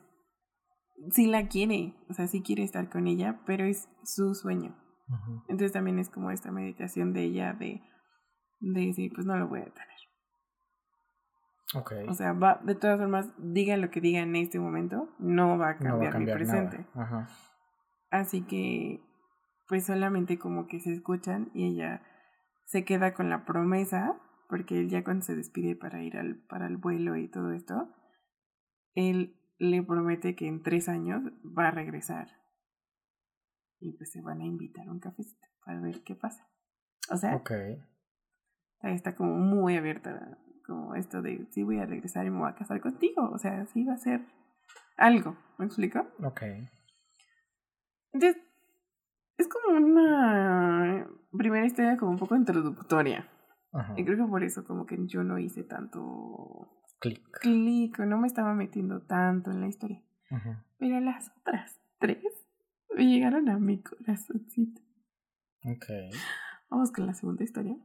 [1.11, 4.77] sí la quiere, o sea, sí quiere estar con ella, pero es su sueño.
[5.49, 7.81] Entonces también es como esta meditación de ella de,
[8.61, 9.91] de decir, pues no lo voy a tener.
[11.73, 12.07] Okay.
[12.07, 15.71] O sea, va, de todas formas, diga lo que diga en este momento, no va
[15.71, 16.85] a cambiar, mi presente.
[18.09, 19.01] Así que,
[19.67, 22.03] pues solamente como que se escuchan y ella
[22.65, 24.17] se queda con la promesa,
[24.49, 27.89] porque él ya cuando se despide para ir al, para el vuelo y todo esto,
[28.95, 32.29] él le promete que en tres años va a regresar.
[33.79, 36.47] Y pues se van a invitar a un cafecito para ver qué pasa.
[37.09, 37.83] O sea, okay.
[38.83, 42.55] está como muy abierta como esto de sí voy a regresar y me voy a
[42.55, 44.21] casar contigo, o sea, sí va a ser
[44.97, 45.99] algo, ¿me explico?
[46.23, 46.43] Ok.
[48.13, 48.41] Entonces,
[49.37, 53.27] es como una primera historia como un poco introductoria.
[53.95, 56.67] Y creo que por eso como que yo no hice tanto
[57.01, 57.21] clic.
[57.41, 60.01] Clic, no me estaba metiendo tanto en la historia.
[60.77, 62.23] Pero las otras tres
[62.95, 64.79] me llegaron a mi corazoncito.
[65.65, 65.85] Ok.
[66.69, 67.75] Vamos con la segunda historia.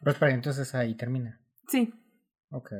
[0.00, 1.40] Pues para entonces ahí termina.
[1.68, 1.94] Sí.
[2.50, 2.72] Ok.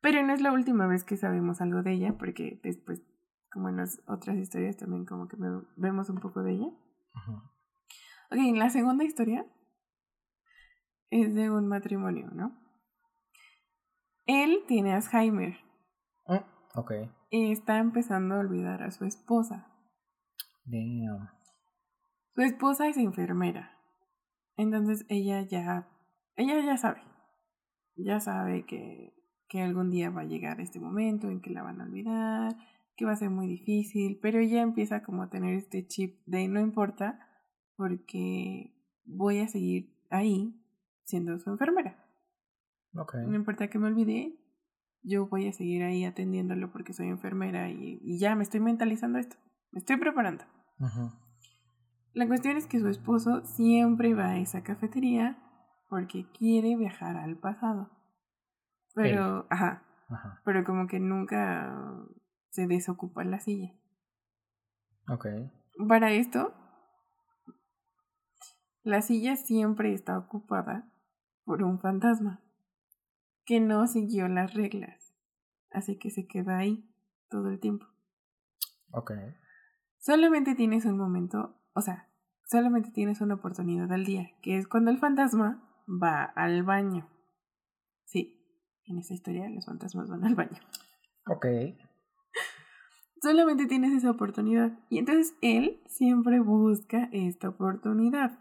[0.00, 3.02] Pero no es la última vez que sabemos algo de ella, porque después,
[3.50, 5.36] como en las otras historias, también como que
[5.76, 6.68] vemos un poco de ella.
[8.30, 9.46] Ok, la segunda historia
[11.10, 12.56] es de un matrimonio, ¿no?
[14.28, 15.56] Él tiene Alzheimer.
[16.26, 16.44] Oh,
[16.76, 16.92] ok.
[17.30, 19.66] Y está empezando a olvidar a su esposa.
[20.64, 21.30] Damn.
[22.36, 23.76] Su esposa es enfermera.
[24.56, 25.88] Entonces ella ya
[26.38, 27.02] ella ya sabe,
[27.96, 29.12] ya sabe que,
[29.48, 32.56] que algún día va a llegar este momento en que la van a olvidar,
[32.96, 36.46] que va a ser muy difícil, pero ella empieza como a tener este chip de
[36.46, 37.18] no importa
[37.74, 38.72] porque
[39.04, 40.54] voy a seguir ahí
[41.02, 42.07] siendo su enfermera.
[42.98, 43.26] Okay.
[43.26, 44.34] No importa que me olvide,
[45.02, 49.18] yo voy a seguir ahí atendiéndolo porque soy enfermera y, y ya me estoy mentalizando
[49.18, 49.36] esto,
[49.70, 50.44] me estoy preparando.
[52.12, 55.38] La cuestión es que su esposo siempre va a esa cafetería
[55.88, 57.90] porque quiere viajar al pasado.
[58.94, 59.84] Pero, ajá,
[60.44, 62.04] Pero como que nunca
[62.50, 63.72] se desocupa la silla.
[65.08, 65.26] Ok.
[65.88, 66.52] Para esto,
[68.82, 70.90] la silla siempre está ocupada
[71.44, 72.40] por un fantasma
[73.48, 75.14] que no siguió las reglas.
[75.70, 76.86] Así que se queda ahí
[77.30, 77.86] todo el tiempo.
[78.92, 79.12] Ok.
[79.98, 82.10] Solamente tienes un momento, o sea,
[82.46, 87.08] solamente tienes una oportunidad al día, que es cuando el fantasma va al baño.
[88.04, 88.38] Sí,
[88.84, 90.60] en esta historia los fantasmas van al baño.
[91.26, 91.46] Ok.
[93.22, 94.78] Solamente tienes esa oportunidad.
[94.90, 98.38] Y entonces él siempre busca esta oportunidad.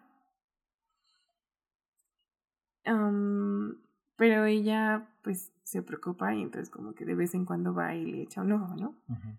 [4.18, 8.06] Pero ella pues se preocupa y entonces como que de vez en cuando va y
[8.06, 8.96] le echa un ojo, ¿no?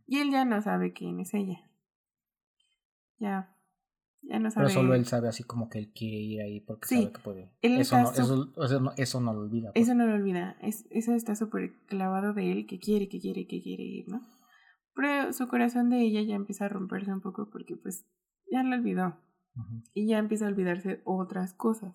[0.07, 1.61] Y él ya no sabe quién es ella.
[3.19, 3.55] Ya
[4.55, 7.51] pero solo él sabe así como que él quiere ir ahí porque sabe que puede.
[7.63, 8.53] Eso no, eso,
[8.97, 9.73] eso, no, lo olvida.
[9.73, 9.85] Pues.
[9.85, 10.57] Eso no lo olvida.
[10.61, 14.27] Es, eso está súper clavado de él que quiere, que quiere, que quiere ir, ¿no?
[14.95, 18.05] Pero su corazón de ella ya empieza a romperse un poco porque pues
[18.51, 19.17] ya lo olvidó.
[19.93, 21.95] Y ya empieza a olvidarse otras cosas.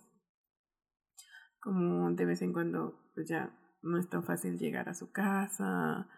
[1.63, 6.10] Como de vez en cuando pues ya no es tan fácil llegar a su casa.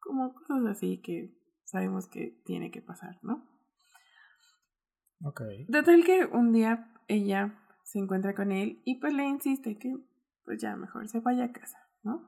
[0.00, 1.32] Como cosas así que
[1.64, 3.46] sabemos que tiene que pasar, ¿no?
[5.24, 5.66] Okay.
[5.66, 9.96] Total que un día ella se encuentra con él y pues le insiste que
[10.44, 12.26] pues ya mejor se vaya a casa, ¿no?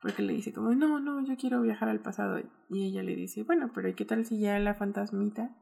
[0.00, 2.40] Porque le dice como, no, no, yo quiero viajar al pasado.
[2.68, 5.56] Y ella le dice, bueno, pero ¿qué tal si ya la fantasmita,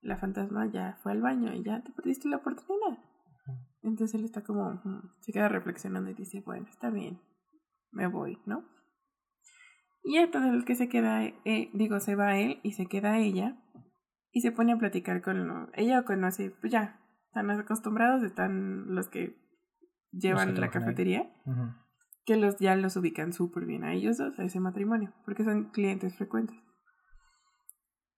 [0.00, 2.98] la fantasma ya fue al baño y ya te perdiste la oportunidad?
[3.82, 4.80] Entonces él está como,
[5.20, 7.20] se queda reflexionando y dice, bueno, está bien,
[7.92, 8.64] me voy, ¿no?
[10.02, 13.56] Y todo el que se queda, eh, digo, se va él y se queda ella
[14.32, 19.36] y se pone a platicar con ella conoce, pues ya, están acostumbrados, están los que
[20.12, 21.30] llevan la cafetería,
[22.24, 25.70] que los ya los ubican súper bien a ellos dos, a ese matrimonio, porque son
[25.70, 26.56] clientes frecuentes.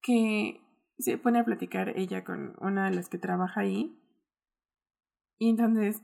[0.02, 0.60] Que
[0.98, 3.99] se pone a platicar ella con una de las que trabaja ahí.
[5.40, 6.02] Y entonces,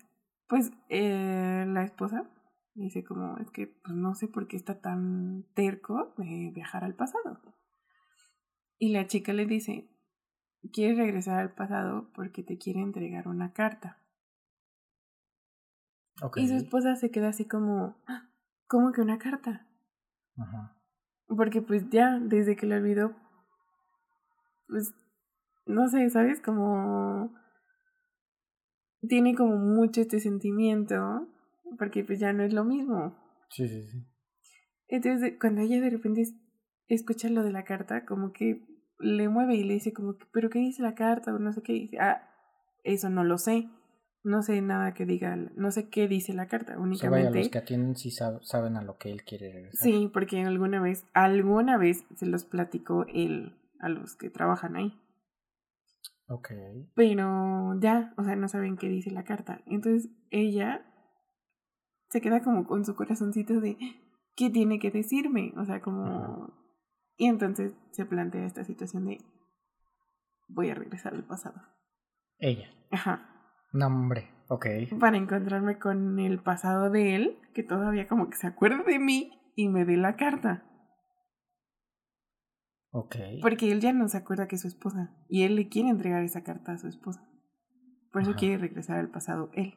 [0.48, 2.24] pues, eh, la esposa
[2.72, 6.94] dice como, es que pues, no sé por qué está tan terco de viajar al
[6.94, 7.38] pasado.
[8.78, 9.90] Y la chica le dice,
[10.72, 13.98] quiere regresar al pasado porque te quiere entregar una carta.
[16.36, 18.30] Y su esposa se queda así como, ah,
[18.68, 19.66] ¿cómo que una carta?
[20.38, 20.78] Ajá.
[21.28, 23.14] Porque pues ya, desde que lo olvidó,
[24.66, 24.94] pues,
[25.66, 26.40] no sé, ¿sabes?
[26.40, 27.34] Como...
[29.08, 31.28] Tiene como mucho este sentimiento,
[31.78, 33.16] porque pues ya no es lo mismo.
[33.50, 34.06] Sí, sí, sí.
[34.88, 36.24] Entonces, cuando ella de repente
[36.88, 38.62] escucha lo de la carta, como que
[38.98, 41.34] le mueve y le dice como que, pero ¿qué dice la carta?
[41.34, 41.98] O no sé qué dice.
[41.98, 42.28] Ah,
[42.84, 43.68] eso no lo sé.
[44.22, 47.28] No sé nada que diga, no sé qué dice la carta, únicamente.
[47.28, 49.80] O sea, los que atienden sí saben a lo que él quiere regresar.
[49.80, 54.98] Sí, porque alguna vez, alguna vez se los platicó él a los que trabajan ahí.
[56.28, 56.50] Ok.
[56.94, 59.60] Pero ya, o sea, no saben qué dice la carta.
[59.66, 60.84] Entonces ella
[62.08, 63.76] se queda como con su corazoncito de,
[64.34, 65.52] ¿qué tiene que decirme?
[65.56, 66.54] O sea, como...
[67.16, 69.18] Y entonces se plantea esta situación de,
[70.48, 71.60] voy a regresar al pasado.
[72.38, 72.68] Ella.
[72.90, 73.30] Ajá.
[73.72, 74.66] Nombre, ok.
[75.00, 79.32] Para encontrarme con el pasado de él, que todavía como que se acuerda de mí
[79.54, 80.64] y me dé la carta.
[82.90, 83.16] Ok.
[83.42, 85.14] Porque él ya no se acuerda que es su esposa.
[85.28, 87.28] Y él le quiere entregar esa carta a su esposa.
[88.12, 89.74] Por eso quiere regresar al pasado él.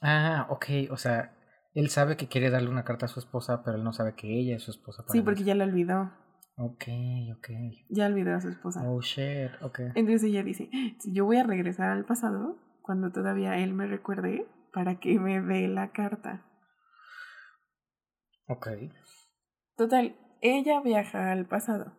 [0.00, 0.66] Ah, ok.
[0.90, 1.36] O sea,
[1.74, 4.38] él sabe que quiere darle una carta a su esposa, pero él no sabe que
[4.38, 5.04] ella es su esposa.
[5.08, 6.12] sí, porque ya la olvidó.
[6.58, 6.84] Ok,
[7.36, 7.48] ok.
[7.90, 8.82] Ya olvidó a su esposa.
[8.88, 9.80] Oh, shit, ok.
[9.94, 14.46] Entonces ella dice, si yo voy a regresar al pasado, cuando todavía él me recuerde
[14.72, 16.46] para que me dé la carta.
[18.48, 18.68] Ok.
[19.76, 20.16] Total,
[20.54, 21.92] ella viaja al pasado,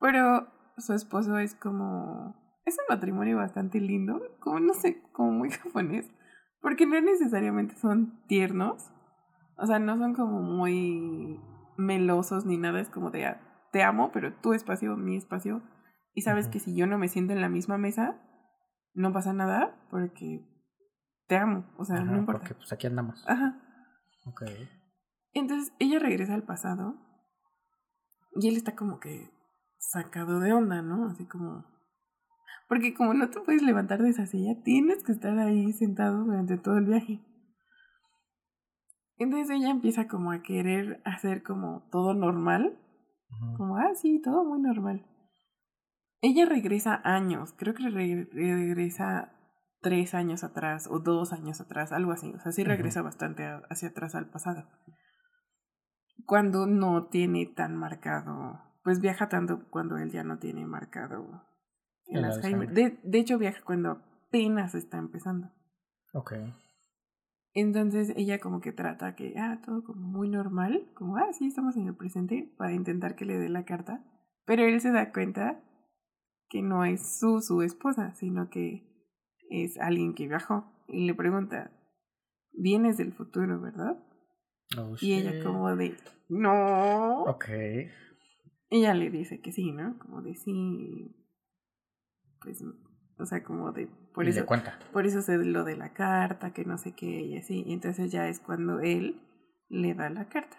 [0.00, 2.36] pero su esposo es como...
[2.64, 6.10] Es un matrimonio bastante lindo, como no sé, como muy japonés,
[6.60, 8.90] porque no necesariamente son tiernos,
[9.56, 11.40] o sea, no son como muy
[11.76, 13.40] melosos ni nada, es como de ah,
[13.72, 15.62] te amo, pero tu espacio, mi espacio,
[16.14, 18.20] y sabes que si yo no me siento en la misma mesa,
[18.92, 20.44] no pasa nada porque
[21.26, 22.40] te amo, o sea, no importa.
[22.40, 23.24] Porque pues aquí andamos.
[23.28, 23.60] Ajá.
[24.26, 24.42] Ok.
[25.32, 26.96] Entonces ella regresa al pasado
[28.40, 29.30] y él está como que
[29.78, 31.08] sacado de onda, ¿no?
[31.08, 31.64] Así como...
[32.68, 36.58] Porque como no te puedes levantar de esa silla, tienes que estar ahí sentado durante
[36.58, 37.20] todo el viaje.
[39.16, 42.78] Entonces ella empieza como a querer hacer como todo normal.
[43.56, 45.06] Como, ah, sí, todo muy normal.
[46.20, 49.32] Ella regresa años, creo que regresa
[49.80, 52.32] tres años atrás o dos años atrás, algo así.
[52.34, 54.68] O sea, sí regresa bastante hacia atrás al pasado.
[56.28, 61.42] Cuando no tiene tan marcado, pues viaja tanto cuando él ya no tiene marcado
[62.04, 62.70] el, Alzheimer.
[62.70, 65.50] De, de, hecho, viaja cuando apenas está empezando.
[66.12, 66.34] Ok.
[67.54, 71.78] Entonces ella como que trata que, ah, todo como muy normal, como, ah, sí, estamos
[71.78, 74.04] en el presente, para intentar que le dé la carta.
[74.44, 75.64] Pero él se da cuenta
[76.50, 78.86] que no es su, su esposa, sino que
[79.48, 80.70] es alguien que viajó.
[80.88, 81.70] Y le pregunta,
[82.52, 83.96] vienes del futuro, ¿verdad?
[84.76, 85.96] Oh, y ella como de,
[86.28, 87.22] no.
[87.22, 87.48] Ok.
[88.70, 89.98] Ella le dice que sí, ¿no?
[89.98, 91.14] Como de sí.
[92.42, 92.62] Pues,
[93.18, 93.88] o sea, como de...
[94.14, 94.78] Por y eso, le cuenta.
[94.92, 97.62] Por eso se lo de la carta, que no sé qué, y así.
[97.66, 99.22] Y entonces ya es cuando él
[99.68, 100.56] le da la carta.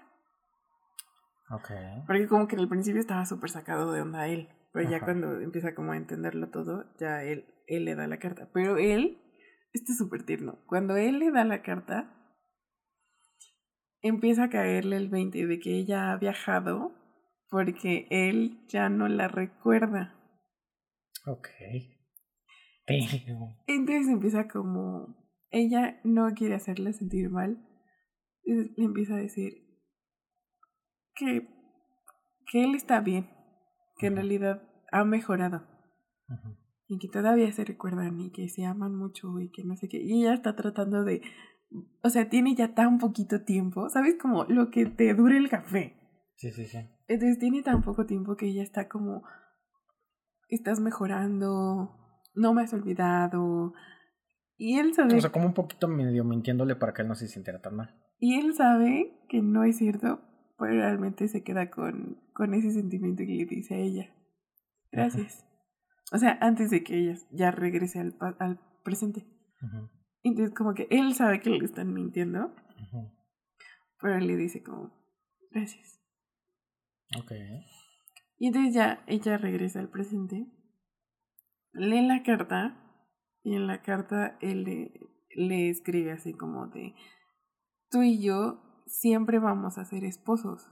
[1.52, 1.70] Ok.
[2.08, 4.50] Porque como que al principio estaba súper sacado de onda él.
[4.72, 8.50] Pero ya cuando empieza como a entenderlo todo, ya él, él le da la carta.
[8.54, 9.20] Pero él,
[9.74, 12.19] este es súper tierno, cuando él le da la carta,
[14.02, 16.92] empieza a caerle el 20 de que ella ha viajado
[17.50, 20.16] porque él ya no la recuerda.
[21.26, 21.48] Ok.
[23.68, 25.16] Entonces empieza como,
[25.52, 27.66] ella no quiere hacerle sentir mal.
[28.44, 29.54] le empieza a decir
[31.16, 31.48] que,
[32.52, 33.30] que él está bien
[34.00, 35.68] que en realidad ha mejorado.
[36.88, 40.02] Y que todavía se recuerdan y que se aman mucho y que no sé qué.
[40.02, 41.22] Y ella está tratando de...
[42.04, 43.90] O sea, tiene ya tan poquito tiempo.
[43.90, 44.16] ¿Sabes?
[44.20, 45.96] Como lo que te dure el café.
[46.36, 46.78] Sí, sí, sí.
[47.08, 49.24] Entonces tiene tan poco tiempo que ella está como...
[50.48, 51.96] Estás mejorando.
[52.34, 53.74] No me has olvidado.
[54.58, 55.16] Y él sabe...
[55.16, 57.96] O sea, como un poquito medio mintiéndole para que él no se sintiera tan mal.
[58.20, 60.22] Y él sabe que no es cierto,
[60.58, 64.14] pero realmente se queda con, con ese sentimiento que le dice a ella.
[64.92, 65.46] Gracias.
[66.12, 69.26] O sea, antes de que ella ya regrese al, al presente.
[70.24, 72.54] Entonces, como que él sabe que le están mintiendo,
[74.02, 74.92] pero él le dice como,
[75.52, 76.02] gracias.
[77.18, 77.32] Ok.
[78.38, 80.48] Y entonces ya ella regresa al presente,
[81.74, 82.86] lee la carta,
[83.44, 84.94] y en la carta él le,
[85.36, 86.94] le escribe así como de,
[87.90, 90.70] tú y yo siempre vamos a ser esposos.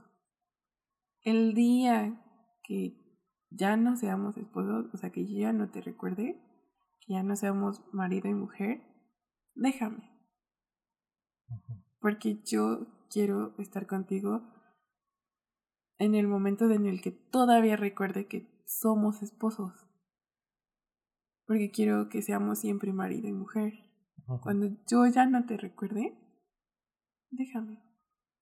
[1.22, 2.22] El día
[2.62, 3.08] que
[3.50, 6.40] ya no seamos esposos, o sea, que yo ya no te recuerde,
[7.00, 8.82] que ya no seamos marido y mujer,
[9.58, 10.10] déjame.
[12.00, 14.42] Porque yo quiero estar contigo
[15.98, 19.72] en el momento en el que todavía recuerde que somos esposos.
[21.46, 23.72] Porque quiero que seamos siempre marido y mujer.
[24.42, 26.14] Cuando yo ya no te recuerde,
[27.30, 27.82] déjame.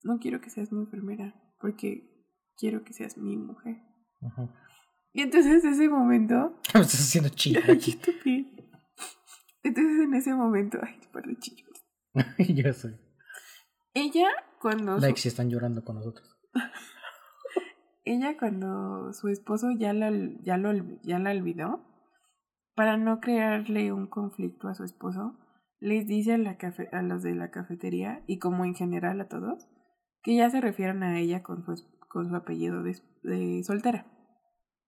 [0.02, 3.80] No quiero que seas mi enfermera, porque quiero que seas mi mujer.
[5.12, 6.60] Y entonces ese momento...
[6.74, 7.28] Me estás haciendo
[7.72, 7.96] aquí.
[9.66, 10.78] Entonces en ese momento...
[10.82, 11.84] Ay, par de chillos.
[12.38, 12.98] ya sé.
[13.94, 14.28] Ella
[14.60, 14.98] cuando...
[14.98, 16.38] Like si están llorando con nosotros.
[18.04, 20.10] ella cuando su esposo ya la,
[20.42, 21.84] ya, lo, ya la olvidó,
[22.74, 25.38] para no crearle un conflicto a su esposo,
[25.80, 26.58] les dice a, la
[26.92, 29.68] a los de la cafetería y como en general a todos,
[30.22, 31.74] que ya se refieran a ella con su,
[32.08, 34.06] con su apellido de, soltera,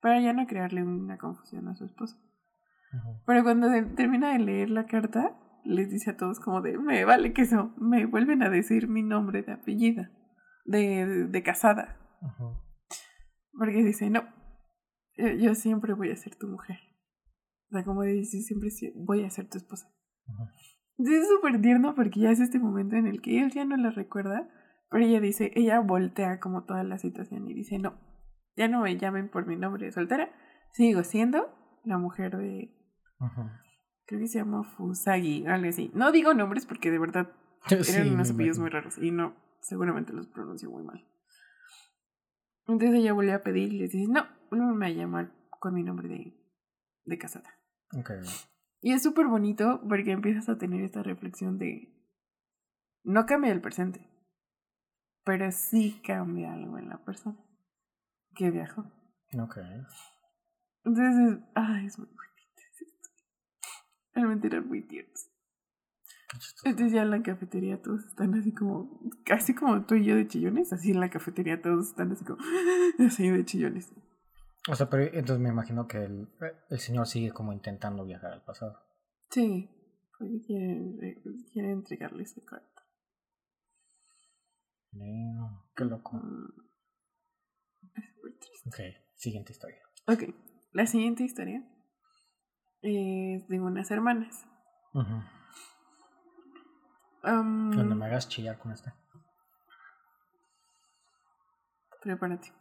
[0.01, 2.17] para ya no crearle una confusión a su esposo.
[3.27, 7.33] Pero cuando termina de leer la carta, les dice a todos como de, me vale
[7.33, 10.05] que eso, me vuelven a decir mi nombre de apellido,
[10.65, 11.99] de, de, casada.
[13.53, 14.23] Porque dice, no,
[15.17, 16.79] yo, siempre voy a ser tu mujer.
[17.71, 19.89] O sea, como dice, siempre voy a ser tu esposa.
[20.99, 23.91] Es súper tierno porque ya es este momento en el que él ya no la
[23.91, 24.49] recuerda,
[24.91, 27.95] pero ella dice, ella voltea como toda la situación y dice, no,
[28.57, 30.31] ya no me llamen por mi nombre de soltera,
[30.73, 31.47] sigo siendo
[31.85, 32.75] la mujer de...
[34.07, 35.91] Creo que se llama Fusagi, algo así.
[35.95, 37.31] No digo nombres porque de verdad
[37.71, 41.07] eran unos apellidos muy raros y no, seguramente los pronuncio muy mal.
[42.67, 46.09] Entonces ella volvió a pedir y le dice, no, vuelve a llamar con mi nombre
[46.09, 46.35] de,
[47.05, 47.51] de casada.
[47.99, 48.21] Okay.
[48.81, 51.95] Y es súper bonito porque empiezas a tener esta reflexión de,
[53.03, 54.07] no cambia el presente,
[55.25, 57.39] pero sí cambia algo en la persona
[58.35, 58.83] que viajó.
[59.39, 59.59] Ok.
[60.85, 62.28] Entonces, ay, es muy bonito.
[64.19, 65.31] Realmente eran muy tiernos.
[66.65, 70.27] Entonces ya en la cafetería todos están así como, casi como tú y yo de
[70.27, 72.39] chillones, así en la cafetería todos están así como,
[73.07, 73.93] así de chillones.
[74.69, 76.29] O sea, pero entonces me imagino que el,
[76.69, 78.81] el señor sigue como intentando viajar al pasado.
[79.31, 79.71] Sí,
[80.19, 82.83] porque quiere, quiere entregarle ese carta.
[84.91, 86.17] No, qué loco.
[86.17, 86.49] Mm.
[87.95, 88.69] Es muy triste.
[88.69, 88.79] Ok,
[89.15, 89.81] siguiente historia.
[90.09, 90.35] Ok,
[90.73, 91.65] la siguiente historia
[92.83, 94.47] es de unas hermanas.
[94.95, 95.39] Ajá
[97.25, 98.95] Um, Donde me hagas chillar con esta.
[102.03, 102.53] Prepárate.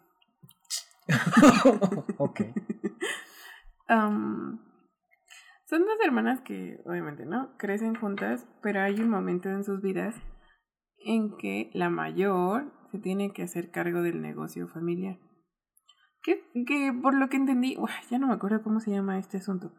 [2.17, 2.41] ok.
[3.89, 4.59] Um,
[5.63, 7.55] son dos hermanas que, obviamente, ¿no?
[7.55, 10.13] Crecen juntas, pero hay un momento en sus vidas
[11.05, 15.19] en que la mayor se tiene que hacer cargo del negocio familiar.
[16.21, 17.77] Que, que por lo que entendí,
[18.09, 19.73] ya no me acuerdo cómo se llama este asunto,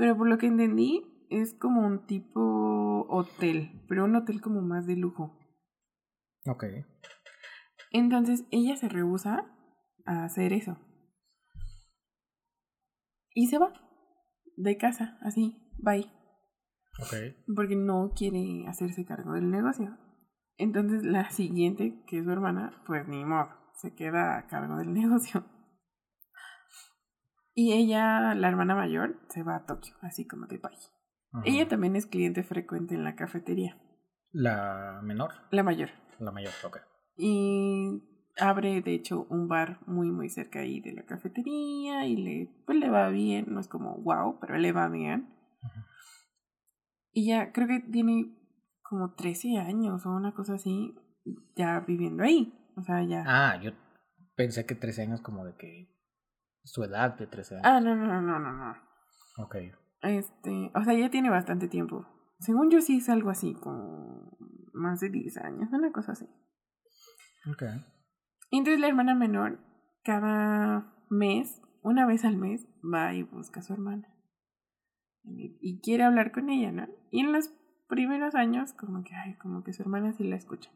[0.00, 4.86] pero por lo que entendí, es como un tipo hotel, pero un hotel como más
[4.86, 5.38] de lujo.
[6.46, 6.64] Ok.
[7.90, 9.44] Entonces ella se rehúsa
[10.06, 10.78] a hacer eso.
[13.34, 13.74] Y se va
[14.56, 16.10] de casa, así, bye.
[16.98, 17.36] Ok.
[17.54, 19.98] Porque no quiere hacerse cargo del negocio.
[20.56, 24.94] Entonces la siguiente, que es su hermana, pues ni modo, se queda a cargo del
[24.94, 25.44] negocio.
[27.62, 31.44] Y ella, la hermana mayor, se va a Tokio, así como de bye.
[31.44, 33.78] Ella también es cliente frecuente en la cafetería.
[34.32, 35.32] ¿La menor?
[35.50, 35.90] La mayor.
[36.18, 36.78] La mayor, ok.
[37.18, 38.02] Y
[38.38, 42.78] abre, de hecho, un bar muy, muy cerca ahí de la cafetería y le, pues,
[42.78, 43.44] le va bien.
[43.48, 45.28] No es como wow, pero le va bien.
[47.12, 48.38] Y ya creo que tiene
[48.80, 50.94] como 13 años o una cosa así
[51.56, 52.54] ya viviendo ahí.
[52.78, 53.22] O sea, ya.
[53.26, 53.72] Ah, yo
[54.34, 55.99] pensé que 13 años como de que
[56.64, 57.66] su edad de 13 años.
[57.66, 58.76] Ah, no, no, no, no, no.
[59.38, 59.56] Ok.
[60.02, 62.06] Este, o sea, ya tiene bastante tiempo.
[62.38, 64.36] Según yo sí es algo así, como
[64.72, 66.26] más de 10 años, una cosa así.
[67.50, 67.62] Ok.
[68.50, 69.60] Y entonces la hermana menor,
[70.02, 74.08] cada mes, una vez al mes, va y busca a su hermana.
[75.22, 76.88] Y, quiere hablar con ella, ¿no?
[77.10, 77.52] Y en los
[77.88, 80.70] primeros años, como que, ay, como que su hermana sí la escucha.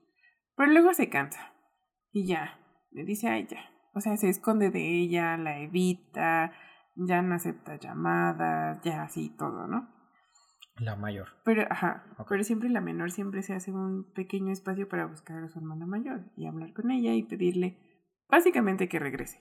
[0.56, 1.52] Pero luego se cansa.
[2.12, 2.60] Y ya,
[2.90, 3.73] le dice, ay, ya.
[3.94, 6.52] O sea, se esconde de ella, la evita,
[6.96, 9.88] ya no acepta llamadas, ya así todo, ¿no?
[10.78, 11.28] La mayor.
[11.44, 15.48] Pero, ajá, pero siempre la menor siempre se hace un pequeño espacio para buscar a
[15.48, 17.78] su hermana mayor y hablar con ella y pedirle
[18.28, 19.40] básicamente que regrese.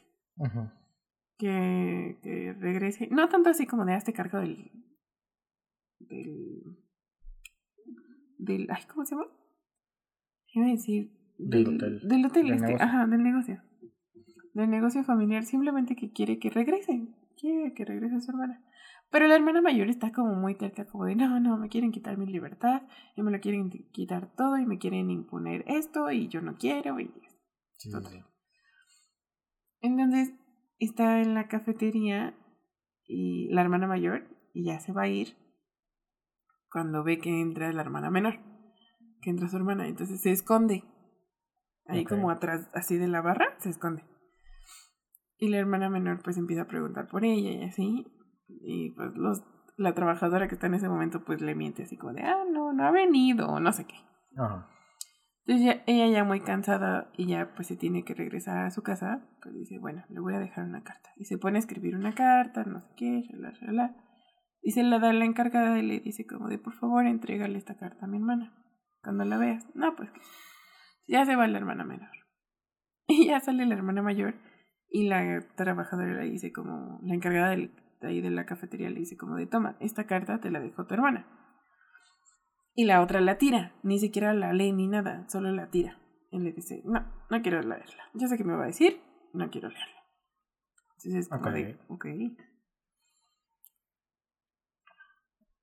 [1.39, 3.07] que, que regrese.
[3.09, 4.71] No tanto así como de este cargo del.
[5.99, 6.77] del.
[8.37, 8.67] del.
[8.69, 9.27] Ay, ¿cómo se llama?
[10.53, 11.11] Iba a decir.
[11.39, 12.07] Del, hotel.
[12.07, 13.59] Del hotel, este, ajá, del negocio.
[14.53, 17.07] Del negocio familiar, simplemente que quiere que regrese,
[17.39, 18.63] quiere que regrese a su hermana.
[19.09, 22.17] Pero la hermana mayor está como muy terca, como de, no, no, me quieren quitar
[22.17, 22.83] mi libertad,
[23.15, 26.99] y me lo quieren quitar todo, y me quieren imponer esto, y yo no quiero,
[26.99, 27.11] y
[27.77, 28.09] Sí, todo.
[28.09, 28.23] sí.
[29.81, 30.33] Entonces
[30.79, 32.33] está en la cafetería
[33.05, 34.23] y la hermana mayor
[34.53, 35.35] y ya se va a ir
[36.71, 38.39] cuando ve que entra la hermana menor,
[39.21, 40.83] que entra su hermana, entonces se esconde.
[41.85, 44.03] Ahí como atrás, así de la barra, se esconde.
[45.43, 48.07] Y la hermana menor pues empieza a preguntar por ella y así.
[48.47, 49.43] Y pues los,
[49.75, 52.71] la trabajadora que está en ese momento pues le miente así como de, ah, no,
[52.71, 53.95] no ha venido, o no sé qué.
[54.37, 54.69] Ajá.
[55.45, 58.83] Entonces ya, ella ya muy cansada y ya pues se tiene que regresar a su
[58.83, 61.09] casa, pues dice, bueno, le voy a dejar una carta.
[61.17, 63.97] Y se pone a escribir una carta, no sé qué, shalá, shalá.
[64.61, 67.57] Y se la da a la encargada y le dice como de, por favor, entrégale
[67.57, 68.53] esta carta a mi hermana.
[69.03, 69.67] Cuando la veas.
[69.75, 70.09] No, pues
[71.05, 72.11] ya se va la hermana menor.
[73.09, 74.35] Y ya sale la hermana mayor
[74.95, 78.99] y la trabajadora le dice como, la encargada del- de ahí de la cafetería le
[78.99, 81.25] dice como de, toma, esta carta te la dejó tu hermana.
[82.75, 85.97] Y la otra la tira, ni siquiera la lee ni nada, solo la tira.
[86.29, 86.99] Y le dice, no,
[87.31, 88.03] no quiero leerla.
[88.13, 89.01] Ya sé qué me va a decir,
[89.33, 90.03] no quiero leerla.
[90.97, 92.05] Entonces es como de, ok.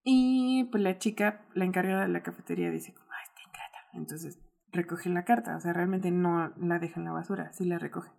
[0.02, 3.78] Y pues la chica, la encargada de la cafetería, dice como, ay, está ingrata.
[3.92, 4.40] Entonces
[4.72, 8.10] recoge la carta, o sea, realmente no la deja en la basura, sí la recoge.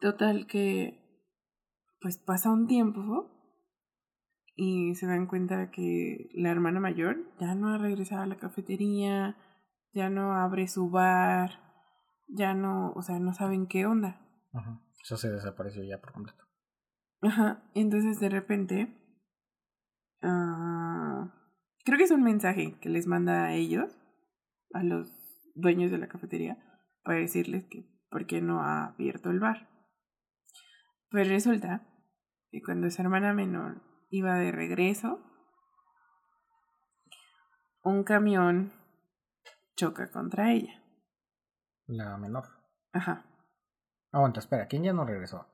[0.00, 1.02] Total que,
[2.00, 3.30] pues pasa un tiempo
[4.54, 9.36] y se dan cuenta que la hermana mayor ya no ha regresado a la cafetería,
[9.92, 11.60] ya no abre su bar,
[12.28, 14.20] ya no, o sea, no saben qué onda.
[14.52, 14.82] Ajá.
[15.02, 16.44] Eso se desapareció ya por completo.
[17.22, 18.92] Ajá, entonces de repente,
[20.22, 21.32] ah,
[21.84, 23.96] creo que es un mensaje que les manda a ellos,
[24.72, 25.12] a los
[25.54, 26.58] dueños de la cafetería,
[27.04, 29.68] para decirles que por qué no ha abierto el bar.
[31.10, 31.86] Pues resulta
[32.50, 35.20] que cuando su hermana menor iba de regreso,
[37.82, 38.72] un camión
[39.76, 40.82] choca contra ella.
[41.86, 42.44] La menor.
[42.92, 43.24] Ajá.
[44.12, 45.46] Aguanta, espera, ¿quién ya no regresó?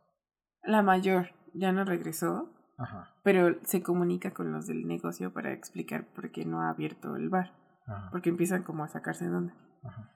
[0.62, 3.14] La mayor ya no regresó, Ajá.
[3.24, 7.28] pero se comunica con los del negocio para explicar por qué no ha abierto el
[7.28, 7.52] bar,
[7.86, 8.08] Ajá.
[8.10, 9.54] porque empiezan como a sacarse de onda.
[9.82, 10.10] Ajá.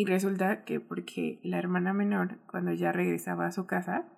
[0.00, 4.08] Y resulta que porque la hermana menor, cuando ya regresaba a su casa,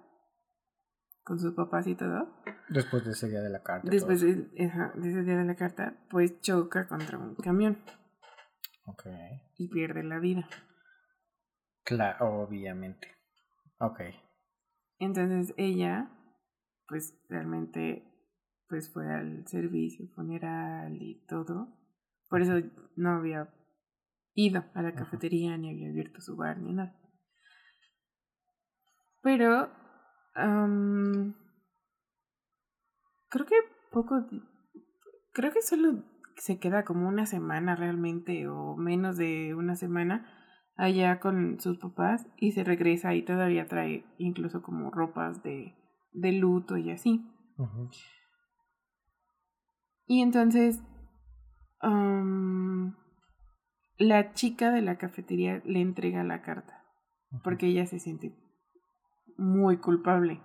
[1.22, 2.28] con sus papás y todo,
[2.68, 3.88] Después de ese día de la carta.
[3.90, 7.78] después de, ajá, de ese día de la carta, pues choca contra un camión.
[8.84, 9.06] Ok.
[9.56, 10.46] y pierde la vida.
[11.82, 13.08] Claro, obviamente.
[13.78, 14.00] Ok.
[14.98, 16.10] Entonces ella,
[16.88, 18.04] pues realmente,
[18.68, 21.74] pues fue al servicio funeral y todo.
[22.28, 22.60] Por eso
[22.96, 23.48] no había
[24.34, 26.96] ido a la cafetería, ni había abierto su bar, ni nada.
[29.22, 29.70] Pero,
[30.34, 31.34] am,
[33.28, 33.56] creo que
[33.90, 34.26] poco,
[35.32, 36.04] creo que solo
[36.36, 40.26] se queda como una semana realmente, o menos de una semana,
[40.76, 45.74] allá con sus papás y se regresa y todavía trae incluso como ropas de,
[46.12, 47.26] de luto y así.
[50.06, 50.82] Y entonces
[51.80, 52.59] am,
[54.00, 56.82] la chica de la cafetería le entrega la carta
[57.44, 58.34] porque ella se siente
[59.36, 60.40] muy culpable.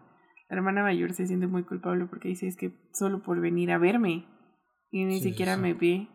[0.50, 3.78] La hermana mayor se siente muy culpable porque dice es que solo por venir a
[3.78, 4.28] verme
[4.92, 5.62] y ni Sí, siquiera sí.
[5.62, 6.08] me ve.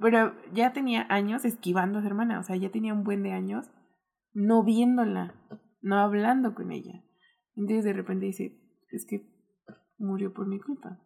[0.00, 3.32] Pero ya tenía años esquivando a su hermana, o sea, ya tenía un buen de
[3.32, 3.70] años
[4.32, 5.34] no viéndola,
[5.80, 7.02] no hablando con ella.
[7.54, 8.60] Entonces de repente dice,
[8.90, 9.26] es que
[9.96, 11.00] murió por mi culpa.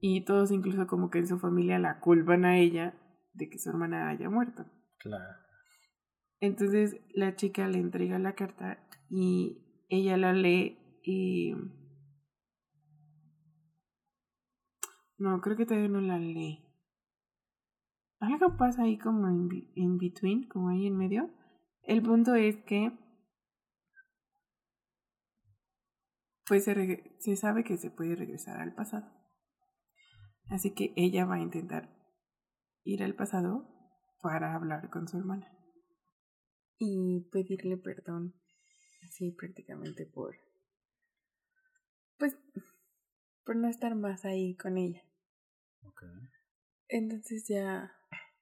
[0.00, 2.94] Y todos incluso como que en su familia la culpan a ella
[3.38, 4.66] de que su hermana haya muerto.
[4.98, 5.34] Claro.
[6.40, 11.54] Entonces la chica le entrega la carta y ella la lee y...
[15.16, 16.64] No, creo que todavía no la lee.
[18.20, 21.30] Algo pasa ahí como en, in between, como ahí en medio.
[21.82, 22.92] El punto es que...
[26.46, 29.10] Pues se, se sabe que se puede regresar al pasado.
[30.50, 31.97] Así que ella va a intentar
[32.88, 33.68] ir al pasado
[34.22, 35.52] para hablar con su hermana.
[36.78, 38.34] Y pedirle perdón.
[39.02, 40.36] Así prácticamente por...
[42.18, 42.36] Pues...
[43.44, 45.02] Por no estar más ahí con ella.
[45.82, 46.02] Ok.
[46.88, 47.92] Entonces ya...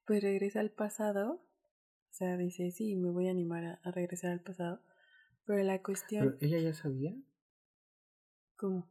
[0.07, 1.33] Pues regresa al pasado.
[1.33, 4.81] O sea, dice, sí, me voy a animar a, a regresar al pasado.
[5.45, 6.37] Pero la cuestión...
[6.39, 7.15] Pero ella ya sabía.
[8.57, 8.89] ¿Cómo?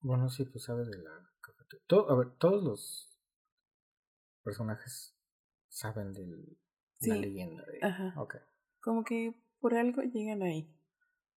[0.00, 1.27] Bueno, sí, tú sabes de la
[1.68, 1.86] cafetería.
[1.88, 3.20] To- a ver, todos los
[4.42, 5.14] personajes
[5.68, 6.58] saben del,
[7.02, 7.78] Una leyenda de...
[7.82, 8.14] Ajá.
[8.80, 10.74] Como que por algo llegan ahí.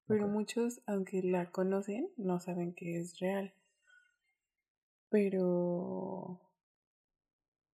[0.07, 3.55] Pero muchos, aunque la conocen, no saben que es real.
[5.11, 6.41] Pero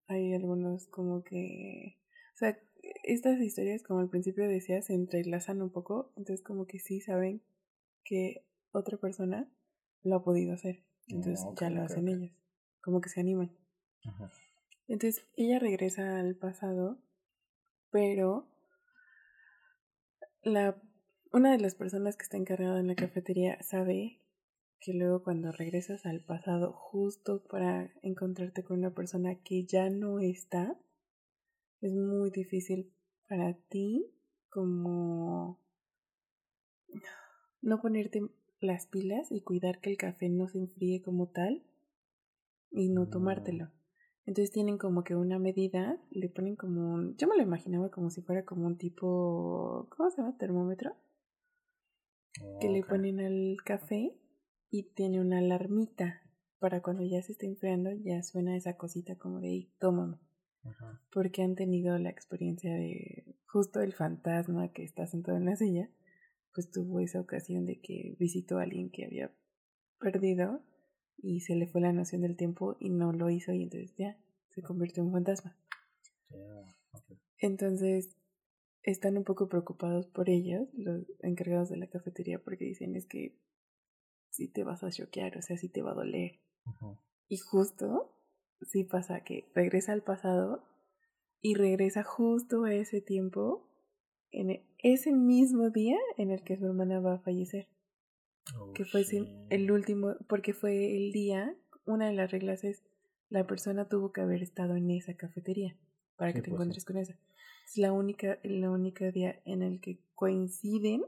[0.08, 2.00] hay algunos como que...
[2.34, 2.58] O sea,
[3.04, 6.12] estas historias, como al principio decía, se entrelazan un poco.
[6.16, 7.42] Entonces como que sí saben
[8.02, 9.48] que otra persona
[10.02, 10.84] lo ha podido hacer.
[11.06, 12.43] Entonces ya lo hacen ellos.
[12.84, 13.50] Como que se animan.
[14.88, 16.98] Entonces ella regresa al pasado,
[17.90, 18.46] pero
[20.42, 20.76] la,
[21.32, 24.20] una de las personas que está encargada en la cafetería sabe
[24.80, 30.20] que luego cuando regresas al pasado justo para encontrarte con una persona que ya no
[30.20, 30.78] está,
[31.80, 32.92] es muy difícil
[33.26, 34.10] para ti
[34.50, 35.58] como
[37.62, 38.20] no ponerte
[38.60, 41.62] las pilas y cuidar que el café no se enfríe como tal
[42.74, 43.70] y no tomártelo.
[44.26, 47.16] Entonces tienen como que una medida, le ponen como un...
[47.16, 49.86] Yo me lo imaginaba como si fuera como un tipo...
[49.94, 50.36] ¿Cómo se llama?
[50.38, 50.96] Termómetro.
[52.60, 54.16] Que le ponen al café
[54.70, 56.22] y tiene una alarmita
[56.58, 60.18] para cuando ya se está enfriando ya suena esa cosita como de tómame.
[61.12, 65.90] Porque han tenido la experiencia de justo el fantasma que está sentado en la silla,
[66.54, 69.30] pues tuvo esa ocasión de que visitó a alguien que había
[70.00, 70.62] perdido
[71.18, 74.18] y se le fue la noción del tiempo y no lo hizo y entonces ya
[74.54, 75.56] se convirtió en fantasma.
[77.38, 78.16] Entonces
[78.82, 83.38] están un poco preocupados por ellos, los encargados de la cafetería, porque dicen es que
[84.30, 86.40] si te vas a choquear, o sea, si te va a doler.
[87.28, 88.14] Y justo
[88.60, 90.64] sí pasa que regresa al pasado
[91.40, 93.68] y regresa justo a ese tiempo,
[94.30, 97.68] en ese mismo día en el que su hermana va a fallecer
[98.74, 99.04] que fue
[99.50, 102.84] el último, porque fue el día, una de las reglas es,
[103.28, 105.76] la persona tuvo que haber estado en esa cafetería
[106.16, 107.18] para que te pues encuentres con esa.
[107.66, 111.02] Es la única, la única día en el que coinciden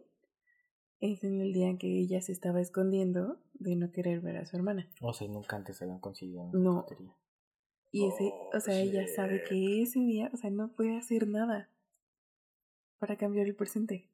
[1.01, 4.47] es en el día en que ella se estaba escondiendo de no querer ver a
[4.47, 4.91] su hermana.
[5.01, 6.83] O sea, nunca antes habían conseguido no.
[6.83, 7.15] cafetería.
[7.93, 11.71] Y ese, o sea, ella sabe que ese día, o sea, no puede hacer nada
[12.99, 14.11] para cambiar el presente.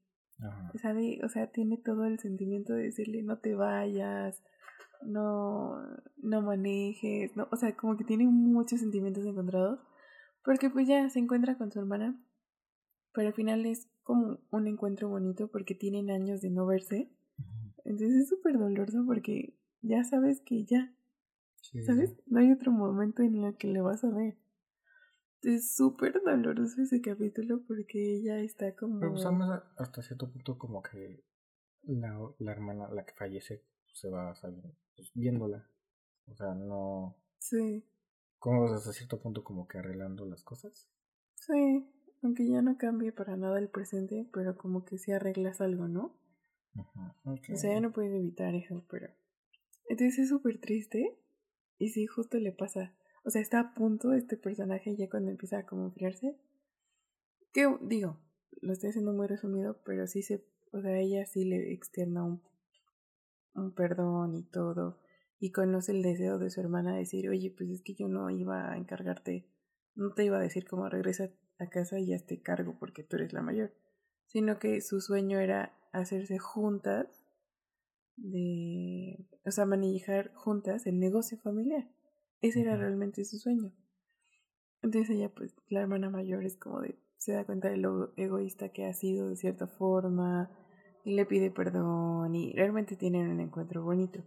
[0.81, 1.21] ¿Sabe?
[1.25, 4.43] O sea, tiene todo el sentimiento de decirle no te vayas,
[5.05, 5.81] no,
[6.17, 9.81] no manejes, no, o sea, como que tiene muchos sentimientos encontrados,
[10.45, 12.21] porque pues ya se encuentra con su hermana,
[13.13, 17.11] pero al final es como un encuentro bonito porque tienen años de no verse,
[17.85, 20.95] entonces es súper doloroso porque ya sabes que ya,
[21.87, 22.17] ¿sabes?
[22.27, 24.37] No hay otro momento en el que le vas a ver.
[25.43, 29.01] Es súper doloroso ese capítulo porque ella está como...
[29.01, 29.27] Pero pues
[29.77, 31.25] hasta cierto punto como que
[31.83, 34.63] la, la hermana, la que fallece, se va salir,
[34.95, 35.69] pues, viéndola.
[36.27, 37.17] O sea, no...
[37.39, 37.85] Sí.
[38.39, 40.89] Como hasta cierto punto como que arreglando las cosas.
[41.35, 41.89] Sí,
[42.23, 46.17] aunque ya no cambie para nada el presente, pero como que si arreglas algo, ¿no?
[47.25, 49.09] O sea, ya no puedes evitar eso, pero...
[49.89, 51.19] Entonces es súper triste
[51.79, 55.59] y sí, justo le pasa o sea, está a punto este personaje ya cuando empieza
[55.59, 56.37] a como enfriarse.
[57.53, 58.19] Que digo,
[58.61, 62.43] lo estoy haciendo muy resumido, pero sí se, o sea, ella sí le externa un,
[63.55, 64.99] un perdón y todo.
[65.39, 68.31] Y conoce el deseo de su hermana de decir, oye, pues es que yo no
[68.31, 69.49] iba a encargarte,
[69.95, 73.17] no te iba a decir cómo regresa a casa y ya te cargo porque tú
[73.17, 73.73] eres la mayor.
[74.27, 77.27] Sino que su sueño era hacerse juntas
[78.17, 81.89] de, o sea, manejar juntas el negocio familiar.
[82.43, 83.73] Ese era realmente su sueño.
[84.83, 88.71] Entonces ella, pues, la hermana mayor es como de, se da cuenta de lo egoísta
[88.71, 90.51] que ha sido de cierta forma,
[91.05, 94.25] y le pide perdón, y realmente tienen un encuentro bonito.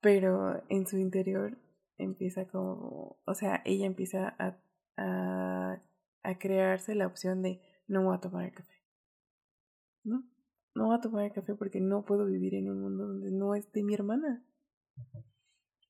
[0.00, 1.56] Pero en su interior
[1.98, 4.58] empieza como, o sea, ella empieza a,
[4.96, 5.82] a,
[6.24, 8.74] a crearse la opción de no voy a tomar el café.
[10.02, 10.24] ¿No?
[10.74, 13.54] No voy a tomar el café porque no puedo vivir en un mundo donde no
[13.54, 14.44] esté mi hermana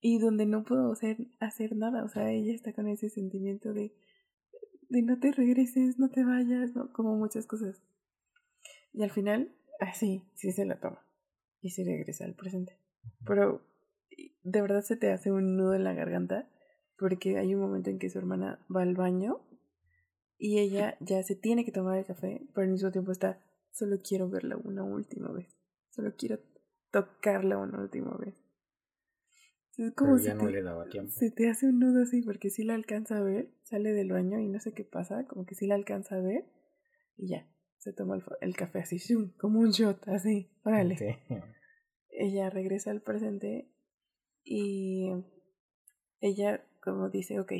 [0.07, 2.05] y donde no puedo hacer, hacer nada.
[2.05, 3.94] O sea, ella está con ese sentimiento de,
[4.90, 6.92] de no te regreses, no te vayas, ¿no?
[6.92, 7.82] como muchas cosas.
[8.92, 11.02] Y al final, así, sí se la toma
[11.62, 12.78] y se regresa al presente.
[13.24, 13.62] Pero
[14.42, 16.50] de verdad se te hace un nudo en la garganta
[16.98, 19.40] porque hay un momento en que su hermana va al baño
[20.36, 23.96] y ella ya se tiene que tomar el café, pero al mismo tiempo está, solo
[24.07, 25.57] quiero verla una última vez,
[25.88, 26.40] solo quiero
[26.90, 28.43] tocarla una última vez.
[29.77, 31.11] Es como si no te, le daba tiempo.
[31.11, 34.39] Se te hace un nudo así porque si la alcanza a ver, sale del baño
[34.39, 36.45] y no sé qué pasa, como que si la alcanza a ver
[37.16, 37.49] y ya,
[37.79, 38.99] se toma el, café así,
[39.39, 41.18] como un shot, así, órale.
[42.11, 43.68] Ella regresa al presente
[44.45, 45.11] y
[46.20, 47.53] ella como dice, ok,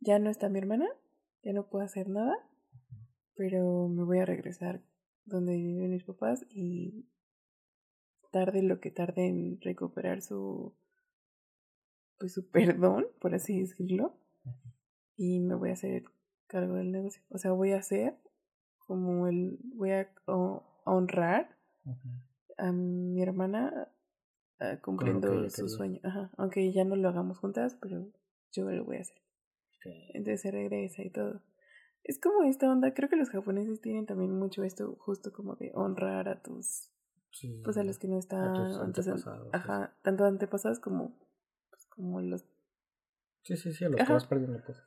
[0.00, 0.86] ya no está mi hermana,
[1.42, 2.34] ya no puedo hacer nada,
[3.34, 4.82] pero me voy a regresar
[5.24, 7.08] donde viven mis papás y
[8.32, 10.74] tarde lo que tarde en recuperar su
[12.18, 14.16] pues su perdón, por así decirlo,
[15.16, 16.04] y me voy a hacer
[16.46, 17.22] cargo del negocio.
[17.30, 18.16] O sea, voy a hacer
[18.78, 20.08] como el voy a
[20.84, 21.56] honrar
[22.58, 23.88] a mi hermana
[24.60, 26.00] uh, cumpliendo su sueño.
[26.04, 26.30] Ajá.
[26.36, 28.06] Aunque ya no lo hagamos juntas, pero
[28.52, 29.20] yo lo voy a hacer.
[30.14, 31.42] Entonces se regresa y todo.
[32.02, 35.72] Es como esta onda, creo que los japoneses tienen también mucho esto, justo como de
[35.74, 36.92] honrar a tus,
[37.64, 41.18] pues a los que no están, antepasados, ajá, tanto antepasados como,
[41.96, 42.44] como los...
[43.42, 44.84] Sí, sí, sí, a los que vas perdiendo cosas.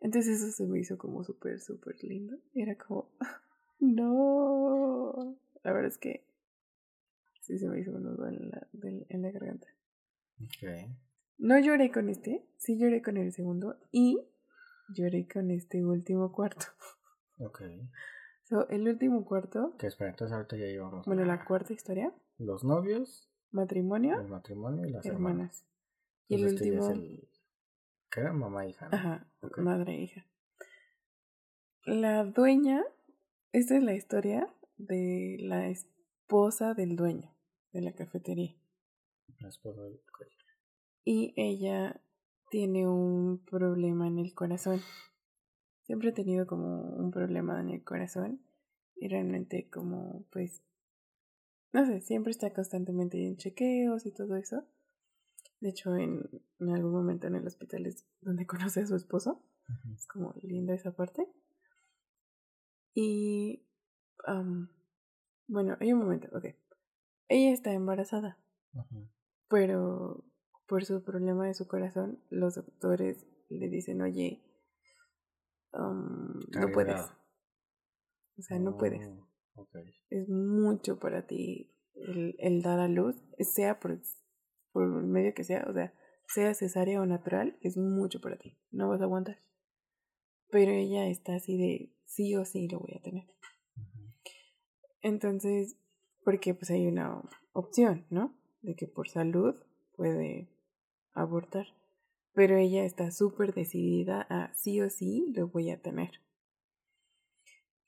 [0.00, 2.36] Entonces eso se me hizo como súper, súper lindo.
[2.54, 3.10] Era como,
[3.80, 6.24] no, la verdad es que
[7.40, 8.68] sí se me hizo un nudo en la,
[9.08, 9.66] en la garganta.
[10.44, 10.94] Okay.
[11.38, 14.20] No lloré con este, sí lloré con el segundo y
[14.88, 16.66] lloré con este último cuarto.
[17.40, 17.62] Ok.
[18.42, 19.76] So, el último cuarto.
[19.78, 21.06] Que espera, entonces ahorita ya llevamos.
[21.06, 22.12] Bueno, la cuarta historia.
[22.36, 23.30] Los novios.
[23.52, 24.20] Matrimonio.
[24.20, 25.64] El matrimonio y las hermanas.
[26.28, 27.20] Y el este último.
[28.10, 28.32] ¿Qué era?
[28.32, 28.88] Mamá e hija.
[28.92, 29.26] Ajá,
[29.56, 30.26] madre e hija.
[31.84, 32.84] La dueña.
[33.52, 37.34] Esta es la historia de la esposa del dueño
[37.72, 38.54] de la cafetería.
[39.40, 40.00] La esposa del
[41.04, 42.00] Y ella
[42.50, 44.80] tiene un problema en el corazón.
[45.82, 48.42] Siempre ha tenido como un problema en el corazón
[48.96, 50.62] y realmente como pues
[51.72, 54.64] no sé, siempre está constantemente en chequeos y todo eso.
[55.60, 56.22] De hecho, en,
[56.60, 59.42] algún momento en el hospital es donde conoce a su esposo.
[59.94, 61.26] Es como linda esa parte.
[62.94, 63.64] Y
[65.46, 66.46] bueno, hay un momento, ok.
[67.28, 68.38] Ella está embarazada.
[69.48, 70.24] Pero
[70.66, 74.42] por su problema de su corazón, los doctores le dicen, oye,
[75.72, 77.00] um, no puedes.
[78.38, 79.08] O sea, no puedes.
[79.54, 79.66] Oh,
[80.10, 84.00] es mucho para ti el, el, dar a luz, sea por,
[84.72, 85.94] por el medio que sea, o sea,
[86.26, 88.58] sea cesárea o natural, es mucho para ti.
[88.70, 89.38] No vas a aguantar.
[90.50, 93.26] Pero ella está así de sí o sí lo voy a tener.
[95.00, 95.76] Entonces,
[96.24, 98.34] porque pues hay una opción, ¿no?
[98.62, 99.54] De que por salud
[99.96, 100.48] puede
[101.12, 101.66] abortar.
[102.32, 106.20] Pero ella está súper decidida a sí o sí lo voy a tener.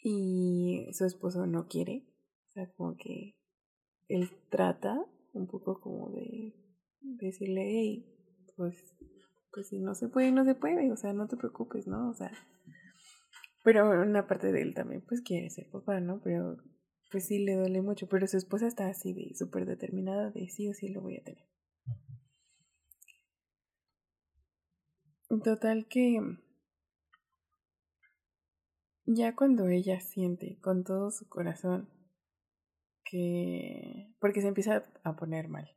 [0.03, 2.07] Y su esposo no quiere.
[2.49, 3.37] O sea, como que
[4.09, 6.55] él trata un poco como de
[7.01, 8.07] decirle, hey,
[8.57, 8.77] pues,
[9.53, 10.91] pues si no se puede, no se puede.
[10.93, 12.11] O sea, no te preocupes, ¿no?
[12.11, 12.31] O sea,
[13.63, 16.21] pero una parte de él también, pues quiere ser papá, ¿no?
[16.23, 16.57] Pero
[17.11, 18.09] pues sí le duele mucho.
[18.09, 21.25] Pero su esposa está así de súper determinada de sí o sí lo voy a
[21.25, 21.47] tener.
[25.45, 26.19] Total que
[29.07, 31.89] ya cuando ella siente con todo su corazón
[33.05, 34.13] que...
[34.21, 35.69] porque se empieza a poner mal.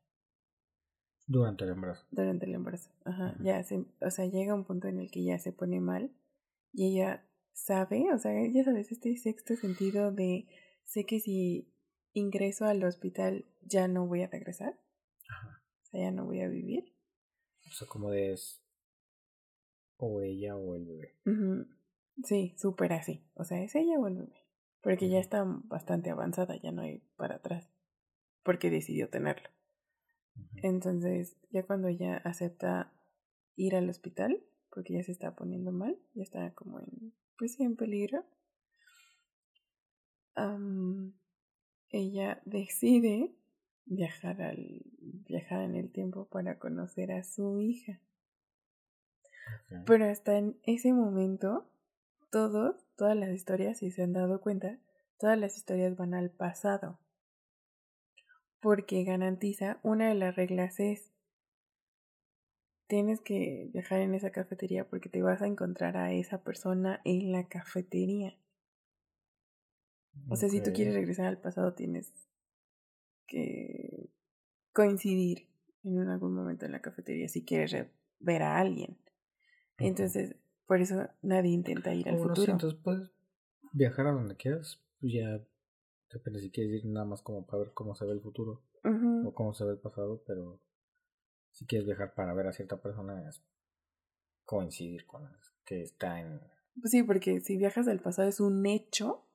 [1.25, 2.05] Durante el embarazo.
[2.11, 2.91] Durante el embarazo.
[3.05, 3.35] Ajá.
[3.39, 6.11] Ya se, o sea, llega un punto en el que ya se pone mal
[6.71, 10.47] y ella sabe, o sea, ya sabes, este sexto sentido de
[10.83, 11.71] sé que si
[12.13, 14.79] ingreso al hospital ya no voy a regresar.
[15.29, 15.63] Ajá.
[15.81, 16.93] O sea, ya no voy a vivir.
[17.67, 18.35] O sea, como de
[19.97, 21.15] o ella o el bebé.
[22.23, 23.23] Sí, súper así.
[23.35, 24.43] O sea, es ella o el bebé.
[24.81, 27.69] Porque ya está bastante avanzada, ya no hay para atrás.
[28.43, 29.49] Porque decidió tenerlo.
[30.57, 32.91] Entonces, ya cuando ella acepta
[33.55, 37.75] ir al hospital, porque ya se está poniendo mal, ya está como en, pues en
[37.75, 38.25] peligro,
[41.89, 43.35] ella decide
[43.85, 44.81] viajar al
[45.27, 47.99] viajar en el tiempo para conocer a su hija.
[49.85, 51.69] Pero hasta en ese momento,
[52.31, 54.79] todos, todas las historias, si se han dado cuenta,
[55.19, 56.99] todas las historias van al pasado.
[58.63, 61.11] Porque garantiza, una de las reglas es,
[62.87, 67.33] tienes que viajar en esa cafetería porque te vas a encontrar a esa persona en
[67.33, 68.37] la cafetería.
[70.29, 72.13] O sea, si tú quieres regresar al pasado, tienes
[73.27, 74.09] que
[74.71, 75.47] coincidir
[75.83, 77.87] en algún momento en la cafetería si quieres
[78.19, 78.97] ver a alguien.
[79.77, 82.53] Entonces, por eso nadie intenta ir al futuro.
[82.53, 83.11] entonces puedes
[83.73, 85.41] viajar a donde quieras, pues ya
[86.13, 88.63] depende si quieres ir nada más como para ver cómo se ve el futuro
[89.25, 90.59] o cómo se ve el pasado, pero
[91.51, 93.43] si quieres viajar para ver a cierta persona es
[94.43, 95.29] coincidir con
[95.65, 96.39] que está en...
[96.79, 99.25] Pues sí, porque si viajas al pasado es un hecho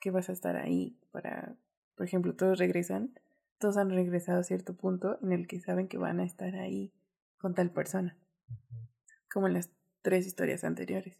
[0.00, 1.56] que vas a estar ahí para,
[1.96, 3.18] por ejemplo, todos regresan,
[3.58, 6.92] todos han regresado a cierto punto en el que saben que van a estar ahí
[7.38, 8.16] con tal persona
[9.32, 11.18] como en las tres historias anteriores.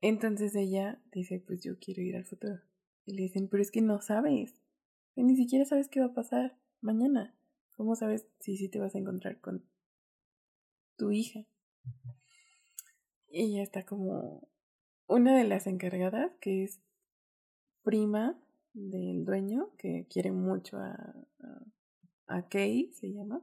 [0.00, 2.60] Entonces ella dice, pues yo quiero ir al futuro.
[3.04, 4.54] Y le dicen, pero es que no sabes.
[5.16, 7.34] Ni siquiera sabes qué va a pasar mañana.
[7.76, 9.64] ¿Cómo sabes si sí te vas a encontrar con
[10.96, 11.44] tu hija?
[13.28, 14.48] Y ella está como
[15.06, 16.80] una de las encargadas, que es
[17.82, 18.38] prima
[18.74, 20.92] del dueño, que quiere mucho a,
[21.40, 21.66] a,
[22.26, 23.42] a Kay, se llama.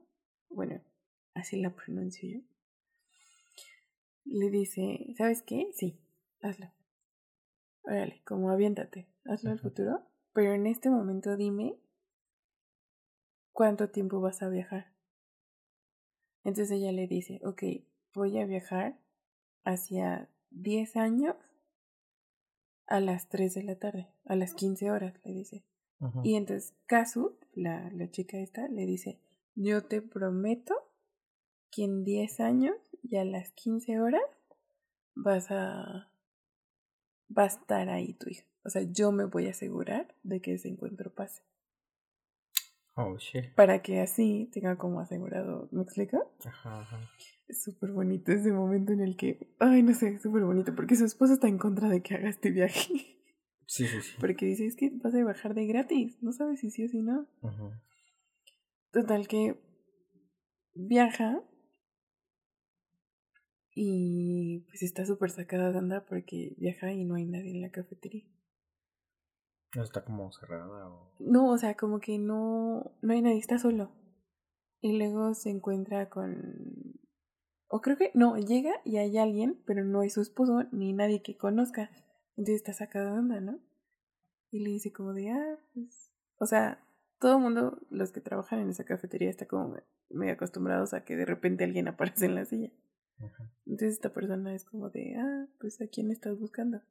[0.49, 0.81] Bueno,
[1.33, 2.39] así la pronuncio yo.
[4.25, 5.69] Le dice, ¿sabes qué?
[5.73, 5.99] Sí,
[6.41, 6.71] hazlo.
[7.83, 10.05] Órale, como aviéntate, hazlo al futuro.
[10.33, 11.77] Pero en este momento dime
[13.51, 14.91] cuánto tiempo vas a viajar.
[16.43, 17.63] Entonces ella le dice, ok,
[18.13, 18.99] voy a viajar
[19.63, 21.35] hacia 10 años
[22.87, 25.65] a las 3 de la tarde, a las 15 horas, le dice.
[26.23, 29.19] Y entonces Kazu, la, la chica esta, le dice,
[29.55, 30.73] yo te prometo
[31.71, 34.23] que en 10 años y a las 15 horas
[35.15, 36.08] vas a
[37.35, 38.45] va a estar ahí tu hija.
[38.63, 41.41] O sea, yo me voy a asegurar de que ese encuentro pase.
[42.95, 43.53] Oh, shit.
[43.55, 45.69] Para que así tenga como asegurado.
[45.71, 46.33] ¿Me explico?
[46.43, 47.09] Ajá, ajá.
[47.47, 49.47] Es súper bonito ese momento en el que.
[49.59, 50.75] Ay, no sé, es súper bonito.
[50.75, 53.15] Porque su esposo está en contra de que haga este viaje.
[53.65, 54.15] Sí, sí, sí.
[54.19, 56.21] Porque dice: Es que vas a bajar de gratis.
[56.21, 57.27] No sabes si sí o si no.
[57.41, 57.81] Ajá.
[58.91, 59.55] Total que
[60.73, 61.41] viaja
[63.81, 68.25] y pues está súper sacada de porque viaja y no hay nadie en la cafetería.
[69.73, 71.13] ¿No está como cerrada o...?
[71.19, 73.93] No, o sea, como que no, no hay nadie, está solo.
[74.81, 76.99] Y luego se encuentra con...
[77.69, 78.11] O creo que...
[78.15, 81.89] No, llega y hay alguien, pero no es su esposo ni nadie que conozca.
[82.35, 83.61] Entonces está sacada de onda, ¿no?
[84.51, 86.11] Y le dice como de, ah, pues...
[86.37, 86.85] O sea,
[87.17, 89.77] todo el mundo, los que trabajan en esa cafetería, está como
[90.09, 92.73] medio acostumbrados a que de repente alguien aparece en la silla.
[93.65, 96.81] Entonces esta persona es como de, ah, pues a quién estás buscando.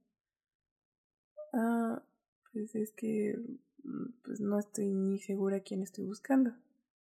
[1.52, 2.02] Ah,
[2.52, 3.38] pues es que,
[3.84, 6.52] mm, pues no estoy ni segura quién estoy buscando.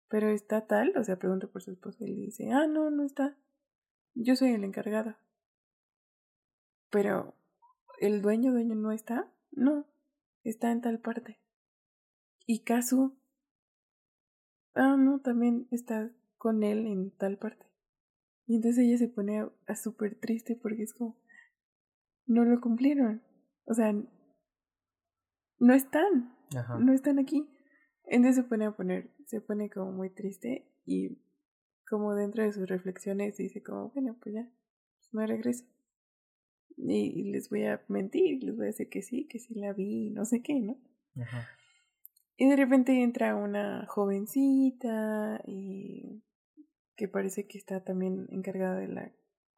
[0.09, 3.03] Pero está tal, o sea, pregunta por su esposo y le dice, ah, no, no
[3.03, 3.35] está.
[4.15, 5.15] Yo soy el encargado.
[6.91, 7.33] Pero,
[7.99, 9.27] ¿el dueño, dueño no está?
[9.51, 9.87] No,
[10.43, 11.39] está en tal parte.
[12.45, 13.15] ¿Y Kazu?
[14.75, 17.72] Ah, no, también está con él en tal parte.
[18.45, 21.17] Y entonces ella se pone a, a súper triste porque es como,
[22.25, 23.21] no lo cumplieron.
[23.65, 23.93] O sea,
[25.59, 26.77] no están, Ajá.
[26.79, 27.49] no están aquí.
[28.05, 31.17] Entonces se pone a poner, se pone como muy triste y
[31.87, 34.51] como dentro de sus reflexiones dice como, bueno, pues ya,
[34.99, 35.65] pues me regreso.
[36.75, 39.73] Y, y les voy a mentir, les voy a decir que sí, que sí la
[39.73, 40.77] vi, no sé qué, ¿no?
[41.21, 41.47] Ajá.
[42.35, 46.23] Y de repente entra una jovencita y
[46.95, 49.11] que parece que está también encargada de la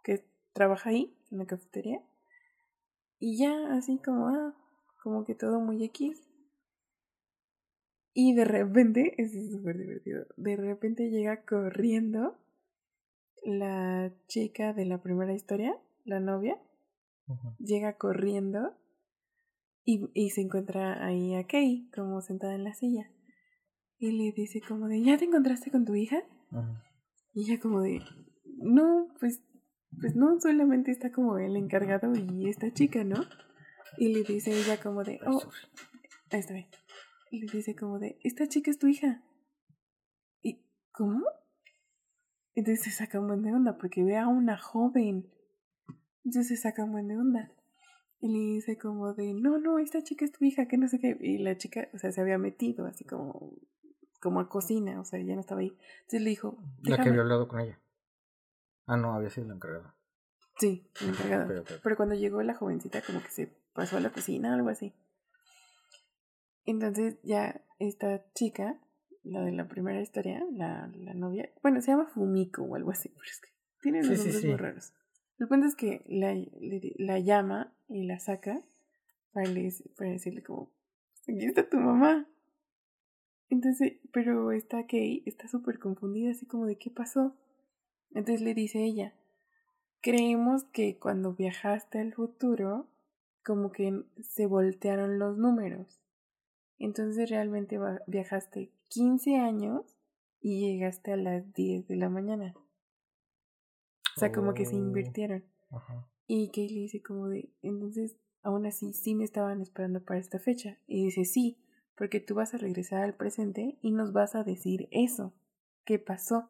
[0.03, 2.01] que trabaja ahí en la cafetería.
[3.19, 4.55] Y ya así como ah,
[5.03, 6.27] como que todo muy X.
[8.13, 10.25] Y de repente, es súper divertido.
[10.37, 12.37] De repente llega corriendo
[13.43, 16.59] la chica de la primera historia, la novia,
[17.59, 18.75] llega corriendo
[19.83, 23.11] y, y se encuentra ahí a Kay, como sentada en la silla.
[23.99, 26.23] Y le dice como de, ¿ya te encontraste con tu hija?
[27.35, 28.01] Y ella como de,
[28.45, 29.43] no, pues,
[29.99, 33.25] pues no, solamente está como el encargado y esta chica, ¿no?
[33.97, 35.41] Y le dice ella como de, oh,
[36.31, 36.67] ahí está bien.
[37.31, 39.21] Y le dice como de, esta chica es tu hija.
[40.41, 41.25] ¿Y cómo?
[42.53, 45.29] Entonces se saca un buen de onda porque ve a una joven.
[46.23, 47.51] Entonces se saca un buen de onda.
[48.21, 50.99] Y le dice como de, no, no, esta chica es tu hija, que no sé
[50.99, 51.17] qué.
[51.19, 53.57] Y la chica, o sea, se había metido así como,
[54.25, 55.77] como a cocina, o sea, ya no estaba ahí.
[55.99, 57.79] Entonces le dijo, La que había hablado con ella.
[58.87, 59.95] Ah, no, había sido la encargada.
[60.57, 61.63] Sí, la encargada.
[61.83, 64.95] Pero cuando llegó la jovencita como que se pasó a la cocina, algo así.
[66.65, 68.79] Entonces ya esta chica,
[69.23, 73.09] la de la primera historia, la, la novia, bueno, se llama Fumiko o algo así,
[73.09, 73.49] pero es que
[73.81, 74.47] tiene unos Sí, nombres sí.
[74.47, 74.93] muy raros.
[75.37, 76.33] El punto es que la,
[76.97, 78.63] la llama y la saca
[79.33, 79.47] para,
[79.97, 80.71] para decirle como,
[81.27, 82.27] aquí está tu mamá.
[83.49, 87.35] Entonces, pero esta Kay está súper confundida, así como de qué pasó.
[88.11, 89.13] Entonces le dice ella,
[90.01, 92.87] creemos que cuando viajaste al futuro,
[93.43, 96.01] como que se voltearon los números.
[96.77, 97.77] Entonces realmente
[98.07, 99.97] viajaste 15 años
[100.41, 102.55] y llegaste a las 10 de la mañana.
[104.15, 104.79] O sea, como que se Oh.
[104.79, 105.43] invirtieron.
[105.69, 106.07] Ajá.
[106.27, 110.39] Y Kay le dice como de, entonces, aún así, sí me estaban esperando para esta
[110.39, 110.77] fecha.
[110.87, 111.57] Y dice, sí,
[111.95, 115.33] porque tú vas a regresar al presente y nos vas a decir eso.
[115.85, 116.49] ¿Qué pasó?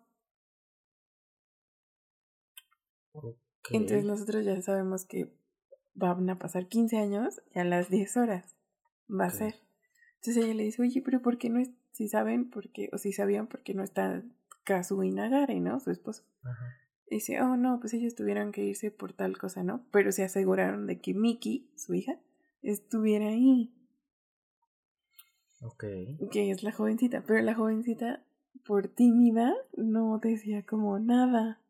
[3.72, 5.34] Entonces nosotros ya sabemos que
[5.94, 8.56] van a pasar 15 años y a las 10 horas
[9.10, 9.56] va a ser.
[10.16, 12.98] Entonces ella le dice, oye, pero ¿por qué no es, si saben, por qué, o
[12.98, 14.24] si sabían, por qué no está
[14.64, 15.80] Kazu Inagare, ¿no?
[15.80, 16.24] Su esposo.
[17.10, 19.86] dice, oh, no, pues ellos tuvieron que irse por tal cosa, ¿no?
[19.92, 22.20] Pero se aseguraron de que Miki, su hija,
[22.62, 23.75] estuviera ahí.
[25.62, 25.84] Ok.
[26.32, 28.24] Que es la jovencita, pero la jovencita,
[28.66, 31.62] por tímida, no decía como nada.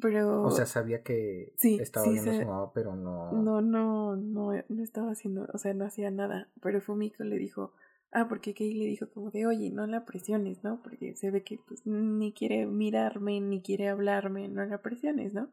[0.00, 0.42] Pero...
[0.42, 3.30] O sea, sabía que sí, estaba sí, viendo se- su mamá, pero no...
[3.32, 6.48] No, no, no, no estaba haciendo, o sea, no hacía nada.
[6.60, 7.72] Pero Fumiko le dijo,
[8.10, 10.82] ah, porque Kei le dijo como de, oye, no la presiones, ¿no?
[10.82, 15.48] Porque se ve que pues ni quiere mirarme, ni quiere hablarme, no la presiones, ¿no?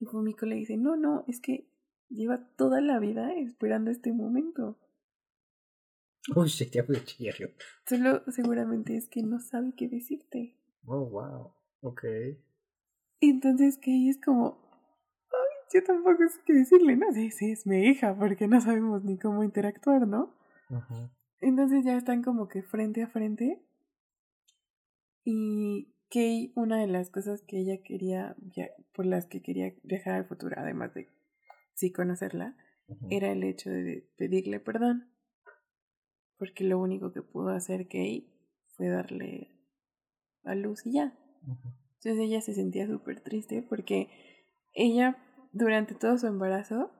[0.00, 1.68] Y Fumiko le dice, no, no, es que
[2.08, 4.76] lleva toda la vida esperando este momento.
[6.34, 7.46] Uy, shit, ya voy a chillar yo.
[7.86, 10.56] Solo seguramente es que no sabe qué decirte.
[10.84, 11.52] Oh, wow.
[11.82, 12.04] Ok.
[13.20, 14.58] Y entonces Kei es como,
[15.30, 17.12] ay, yo tampoco sé qué decirle, ¿no?
[17.12, 20.34] Sí, sí, es mi hija, porque no sabemos ni cómo interactuar, ¿no?
[21.40, 23.62] Entonces ya están como que frente a frente.
[25.24, 28.36] Y Kay, una de las cosas que ella quería,
[28.92, 31.08] por las que quería viajar al futuro, además de
[31.74, 32.56] sí conocerla,
[33.10, 35.10] era el hecho de pedirle perdón.
[36.38, 38.28] Porque lo único que pudo hacer Kay
[38.76, 39.52] fue darle
[40.44, 41.18] a luz y ya.
[41.96, 44.08] Entonces ella se sentía súper triste porque
[44.74, 45.16] ella,
[45.52, 46.90] durante todo su embarazo,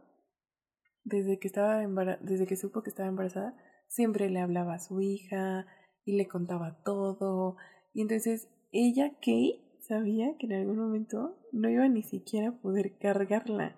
[1.04, 3.56] desde que estaba embara- desde que supo que estaba embarazada,
[3.88, 5.66] siempre le hablaba a su hija
[6.04, 7.56] y le contaba todo.
[7.92, 12.98] Y entonces ella, Kay, sabía que en algún momento no iba ni siquiera a poder
[12.98, 13.76] cargarla.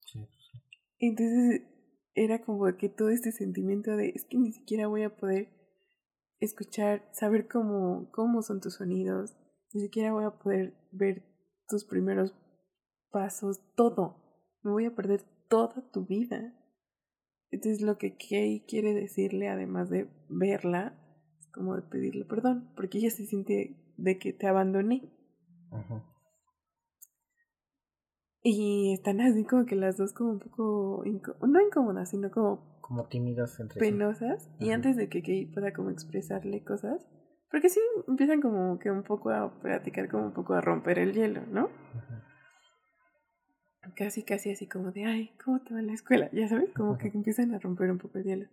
[0.00, 0.58] Sí, sí.
[0.98, 1.62] Entonces
[2.24, 5.48] era como que todo este sentimiento de es que ni siquiera voy a poder
[6.40, 9.36] escuchar, saber cómo, cómo son tus sonidos,
[9.72, 11.24] ni siquiera voy a poder ver
[11.68, 12.34] tus primeros
[13.10, 14.16] pasos, todo.
[14.62, 16.54] Me voy a perder toda tu vida.
[17.50, 20.98] Entonces lo que Kay quiere decirle, además de verla,
[21.38, 25.10] es como de pedirle perdón, porque ella se siente de que te abandoné.
[25.70, 26.02] Ujú.
[28.42, 31.02] Y están así como que las dos como un poco,
[31.46, 33.90] no incómodas, sino como Como tímidas entre sí.
[33.90, 34.48] penosas.
[34.60, 34.74] Y Ajá.
[34.76, 37.06] antes de que Kay pueda como expresarle cosas,
[37.50, 41.14] porque sí empiezan como que un poco a platicar, como un poco a romper el
[41.14, 41.68] hielo, ¿no?
[43.96, 46.30] Casi, casi así como de, ay, ¿cómo te va la escuela?
[46.32, 48.46] Ya sabes, como que empiezan a romper un poco el hielo.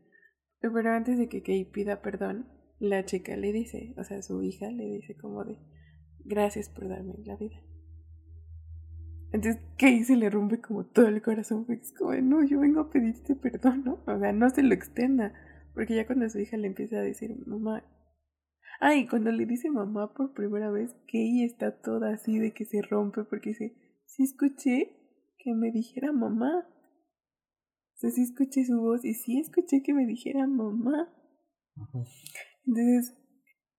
[0.61, 2.47] Pero antes de que Kay pida perdón,
[2.79, 5.59] la chica le dice, o sea, su hija le dice como de,
[6.23, 7.57] gracias por darme la vida.
[9.32, 12.82] Entonces Kay se le rompe como todo el corazón, porque es como, no, yo vengo
[12.82, 14.03] a pedirte perdón, ¿no?
[14.05, 15.34] O sea, no se lo extienda,
[15.73, 17.84] porque ya cuando su hija le empieza a decir, mamá,
[18.80, 22.82] ay, cuando le dice mamá por primera vez, Kay está toda así de que se
[22.82, 24.95] rompe, porque dice, sí escuché
[25.38, 26.67] que me dijera mamá.
[26.67, 31.13] O sea, sí escuché su voz y sí escuché que me dijera mamá.
[32.65, 33.17] Entonces,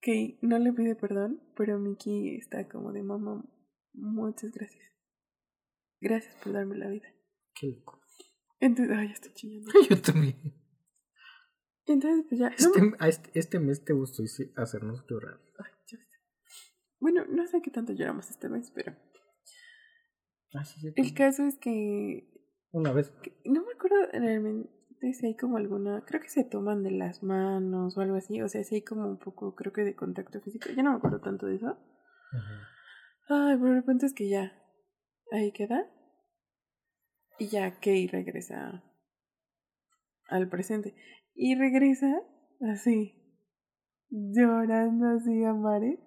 [0.00, 3.44] Kay no le pide perdón, pero Mickey está como de mamá,
[3.94, 4.95] muchas gracias.
[6.00, 7.08] Gracias por darme la vida.
[7.54, 8.00] Qué loco.
[8.60, 9.70] Entonces, ay, estoy chillando.
[9.90, 10.36] Yo también.
[11.86, 12.48] Entonces, pues ya.
[12.50, 14.22] no Este, me- a este, este mes te gustó
[14.56, 15.38] hacernos llorar.
[15.58, 15.98] ay, ya.
[16.98, 18.92] Bueno, no sé qué tanto lloramos este mes, pero
[20.54, 20.92] Ah, sí, sí.
[20.96, 22.28] el caso es que
[22.72, 23.10] Una vez.
[23.22, 24.72] que- no me acuerdo realmente
[25.12, 28.48] si hay como alguna, creo que se toman de las manos o algo así, o
[28.48, 31.20] sea, si hay como un poco, creo que de contacto físico, ya no me acuerdo
[31.20, 31.66] tanto de eso.
[31.66, 32.54] Ujú.
[33.28, 34.52] Ay, pero el punto es que ya,
[35.32, 35.90] ahí queda.
[37.38, 38.82] Y ya Kay regresa
[40.28, 40.94] al presente.
[41.34, 42.22] Y regresa
[42.72, 43.14] así,
[44.08, 45.98] llorando así a mares,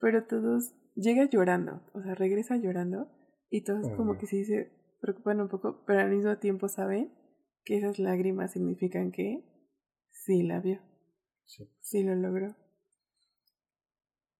[0.00, 3.10] pero todos, llega llorando, o sea, regresa llorando
[3.50, 7.12] y todos como que sí se preocupan un poco, pero al mismo tiempo saben
[7.64, 9.44] que esas lágrimas significan que
[10.10, 10.80] sí la vio,
[11.44, 11.68] Sí.
[11.80, 12.56] sí lo logró.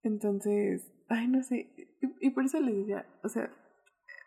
[0.02, 3.50] Entonces, ay, no sé, y, y por eso les decía, o sea,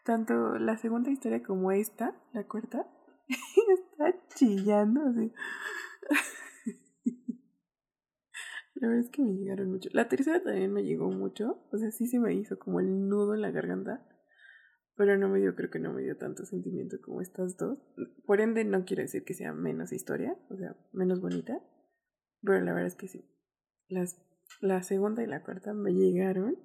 [0.08, 2.88] tanto la segunda historia como esta, la cuarta,
[3.28, 5.34] está chillando así.
[8.76, 9.90] La verdad es que me llegaron mucho.
[9.92, 11.68] La tercera también me llegó mucho.
[11.72, 14.08] O sea, sí se me hizo como el nudo en la garganta.
[14.96, 17.80] Pero no me dio, creo que no me dio tanto sentimiento como estas dos.
[18.26, 21.60] Por ende, no quiere decir que sea menos historia, o sea, menos bonita.
[22.42, 23.26] Pero la verdad es que sí.
[23.90, 24.22] Las,
[24.62, 26.56] la segunda y la cuarta me llegaron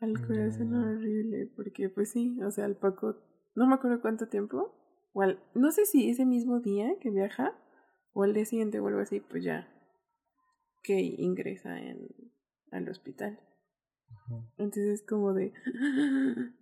[0.00, 0.90] al corazón No.
[0.90, 1.50] horrible.
[1.56, 3.16] Porque, pues sí, o sea, el Paco,
[3.54, 4.74] no me acuerdo cuánto tiempo.
[5.12, 7.52] O al- no sé si ese mismo día que viaja
[8.12, 9.68] o al día siguiente o algo así, pues ya
[10.82, 12.08] que ingresa en,
[12.70, 13.38] al hospital.
[14.56, 15.52] Entonces es como de...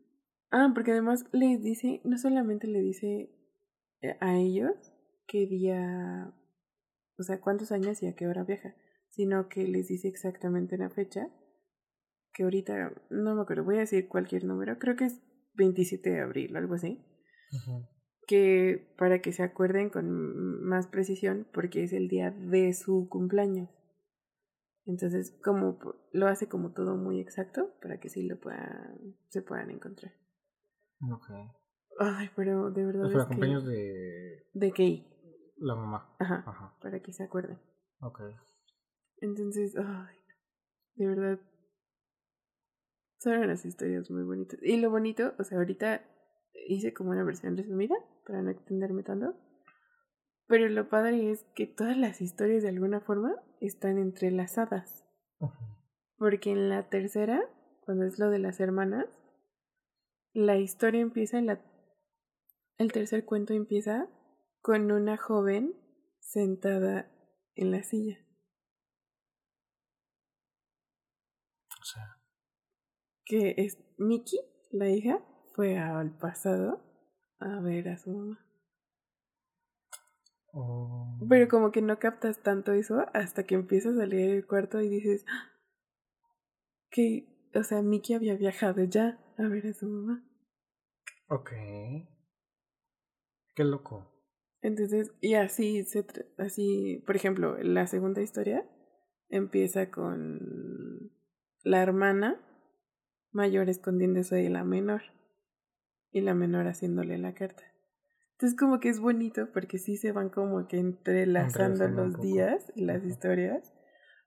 [0.51, 3.30] Ah, porque además les dice, no solamente le dice
[4.01, 4.72] eh, a ellos
[5.26, 6.32] qué día,
[7.18, 8.74] o sea, cuántos años y a qué hora viaja,
[9.11, 11.28] sino que les dice exactamente la fecha,
[12.39, 15.20] que ahorita no me acuerdo, voy a decir cualquier número, creo que es
[15.55, 17.05] 27 de abril, algo así.
[18.28, 23.68] Que para que se acuerden con más precisión, porque es el día de su cumpleaños.
[24.86, 25.80] Entonces, como
[26.12, 30.12] lo hace como todo muy exacto para que sí lo puedan, se puedan encontrar.
[31.11, 31.28] Ok.
[31.99, 33.11] Ay, pero de verdad.
[33.11, 34.47] Es cumpleaños de.
[34.53, 35.05] De Kay.
[35.57, 36.14] La mamá.
[36.20, 36.78] Ajá, Ajá.
[36.80, 37.59] Para que se acuerden.
[38.01, 38.20] Ok.
[39.16, 40.16] Entonces, ay,
[40.95, 41.41] de verdad.
[43.19, 44.61] Son unas historias muy bonitas.
[44.62, 46.03] Y lo bonito, o sea, ahorita
[46.66, 47.97] hice como una versión resumida
[48.27, 49.35] para no extenderme tanto.
[50.47, 55.05] Pero lo padre es que todas las historias de alguna forma están entrelazadas.
[56.16, 57.43] Porque en la tercera,
[57.85, 59.07] cuando es lo de las hermanas,
[60.33, 61.61] la historia empieza, la,
[62.79, 64.09] el tercer cuento empieza
[64.62, 65.75] con una joven
[66.21, 67.11] sentada
[67.55, 68.19] en la silla.
[71.81, 72.19] O sea.
[73.29, 74.41] Que es Mickey,
[74.72, 75.22] la hija,
[75.55, 76.83] fue al pasado
[77.39, 78.45] a ver a su mamá.
[80.53, 81.18] Oh.
[81.29, 84.89] Pero como que no captas tanto eso hasta que empiezas a leer el cuarto y
[84.89, 85.53] dices ¡Ah!
[86.91, 90.24] que, o sea, Mickey había viajado ya a ver a su mamá.
[91.29, 91.51] Ok.
[93.55, 94.11] Qué loco.
[94.62, 96.05] Entonces, y así, se
[96.39, 98.66] así, por ejemplo, la segunda historia
[99.29, 101.12] empieza con
[101.62, 102.41] la hermana
[103.33, 105.03] mayor escondiéndose de la menor
[106.11, 107.62] y la menor haciéndole la carta.
[108.33, 112.85] Entonces como que es bonito porque sí se van como que entrelazando los días y
[112.85, 113.74] las historias.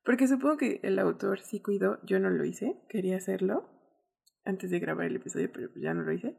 [0.04, 3.70] Porque supongo que el autor sí cuidó, yo no lo hice, quería hacerlo
[4.44, 6.36] antes de grabar el episodio, pero ya no lo hice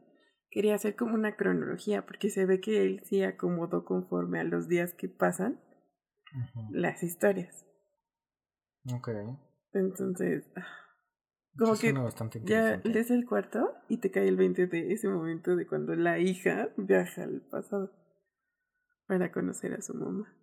[0.53, 4.67] quería hacer como una cronología, porque se ve que él sí acomodó conforme a los
[4.67, 5.59] días que pasan
[6.71, 7.65] las historias.
[8.93, 9.09] Ok.
[9.73, 10.67] Entonces, ah,
[11.57, 11.93] como que
[12.43, 16.19] ya lees el cuarto y te cae el 20 de ese momento de cuando la
[16.19, 17.91] hija viaja al pasado
[19.07, 20.35] para conocer a su mamá.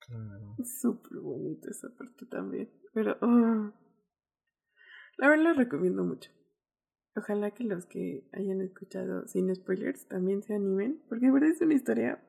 [0.00, 0.56] Claro.
[0.64, 2.70] Súper bonito esa parte también.
[2.92, 3.72] Pero, oh,
[5.18, 6.30] la verdad lo recomiendo mucho.
[7.16, 11.60] Ojalá que los que hayan escuchado sin spoilers también se animen, porque de verdad es
[11.60, 12.20] una historia.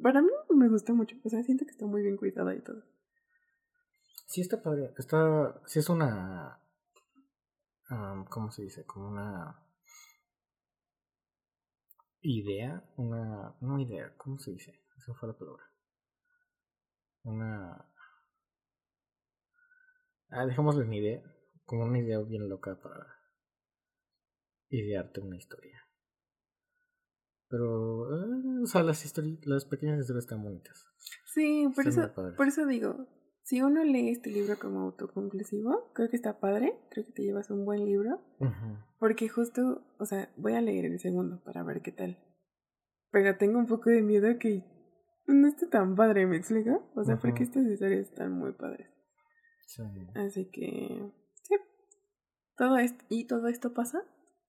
[0.00, 2.84] Para mí me gustó mucho, o sea, siento que está muy bien cuidada y todo.
[4.28, 4.92] Sí, está padre.
[4.98, 5.60] Está.
[5.64, 6.60] Sí, es una.
[7.88, 8.84] ¿Cómo se dice?
[8.84, 9.56] Como una.
[12.20, 12.84] Idea.
[12.96, 13.56] Una.
[13.60, 14.82] No idea, ¿cómo se dice?
[14.96, 15.64] Esa fue la palabra.
[17.22, 17.88] Una.
[20.30, 21.22] Ah, dejémosle una idea.
[21.64, 23.06] Como una idea bien loca para
[24.70, 25.82] idearte una historia.
[27.48, 30.86] Pero, eh, o sea, las, historias, las pequeñas historias están bonitas.
[31.24, 33.06] Sí, por eso, por eso digo,
[33.48, 37.48] si uno lee este libro como autoconclusivo, creo que está padre, creo que te llevas
[37.48, 38.20] un buen libro,
[38.98, 42.18] porque justo, o sea, voy a leer el segundo para ver qué tal.
[43.10, 44.64] Pero tengo un poco de miedo que
[45.26, 46.92] no esté tan padre, ¿me explico?
[46.94, 48.86] O sea, porque estas historias están muy padres.
[49.66, 49.82] Sí.
[50.14, 51.10] Así que,
[51.42, 51.54] sí.
[52.54, 54.02] Todo esto, y todo esto pasa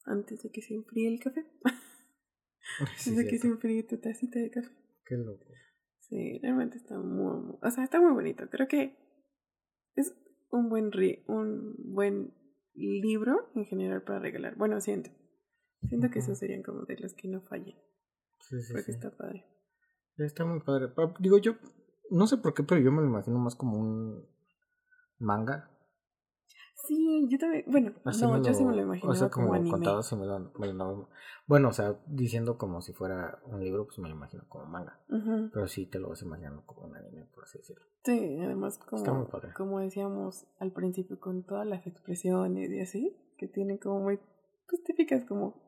[0.03, 1.45] antes de que se enfríe el café.
[2.81, 4.76] antes de que se enfríe tu tacita de café.
[5.05, 5.45] Qué loco.
[6.10, 8.49] Sí, realmente está muy, o sea, está muy bonito.
[8.49, 8.98] Creo que
[9.95, 10.15] es
[10.49, 10.91] un buen
[11.27, 12.34] un buen
[12.73, 14.56] libro en general para regalar.
[14.56, 15.11] Bueno, siento.
[15.88, 17.76] Siento que esos serían como de los que no fallen.
[18.41, 19.45] Sí, sí, porque está padre.
[20.18, 20.91] Está muy padre.
[21.19, 21.53] Digo yo,
[22.10, 24.27] no sé por qué, pero yo me lo imagino más como un
[25.19, 25.72] manga
[26.90, 27.66] Sí, yo también.
[27.68, 29.11] Bueno, no, yo sí me lo imagino.
[29.11, 29.70] O sea, como, anime.
[29.70, 31.07] contado, me lo,
[31.45, 34.99] Bueno, o sea, diciendo como si fuera un libro, pues me lo imagino como manga.
[35.07, 37.86] Pero sí te lo vas imaginando como un anime, por así decirlo.
[38.03, 43.78] Sí, además, como, como decíamos al principio, con todas las expresiones y así, que tienen
[43.78, 44.20] como muy.
[44.68, 45.61] Pues típicas, como.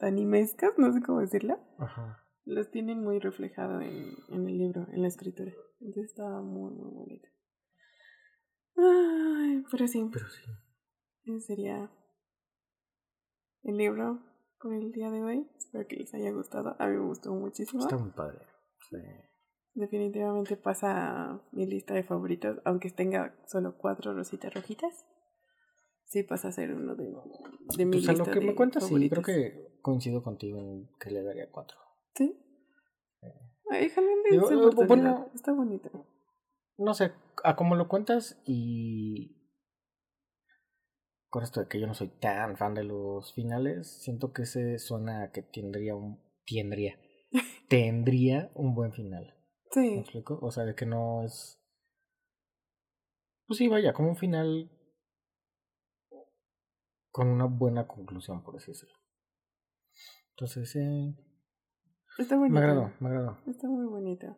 [0.00, 1.58] animescas, no sé cómo decirla.
[1.78, 2.22] Ajá.
[2.44, 5.52] Los tienen muy reflejado en, en el libro, en la escritura.
[5.80, 7.28] Entonces está muy, muy bonito.
[8.76, 10.08] Ay, pero sí.
[10.12, 10.42] Pero sí.
[11.24, 11.90] Ese sería
[13.62, 14.20] el libro
[14.60, 15.50] por el día de hoy.
[15.56, 16.76] Espero que les haya gustado.
[16.78, 17.82] A mí me gustó muchísimo.
[17.82, 18.38] Está muy padre.
[18.90, 18.96] Sí.
[19.74, 25.06] Definitivamente pasa mi lista de favoritos, aunque tenga solo cuatro rositas rojitas.
[26.04, 27.04] Sí pasa a ser uno de,
[27.76, 28.24] de mi pues lista.
[28.24, 31.78] lo que me cuentas, sí, creo que coincido contigo en que le daría cuatro.
[32.14, 32.40] ¿Sí?
[33.68, 33.92] Ay,
[34.86, 36.06] bueno, está bonito
[36.78, 37.12] no sé,
[37.44, 39.36] a cómo lo cuentas y
[41.28, 44.78] con esto de que yo no soy tan fan de los finales, siento que ese
[44.78, 46.98] suena que tendría un tendría
[47.68, 49.34] tendría un buen final.
[49.70, 49.90] Sí.
[49.90, 50.38] ¿Me explico?
[50.40, 51.60] O sea, de que no es
[53.46, 54.70] pues sí, vaya, como un final
[57.10, 58.96] con una buena conclusión, por así decirlo.
[60.30, 61.14] Entonces, eh,
[62.18, 62.54] Está bonito.
[62.54, 63.38] me agradó, me agradó.
[63.46, 64.36] Está muy bonito.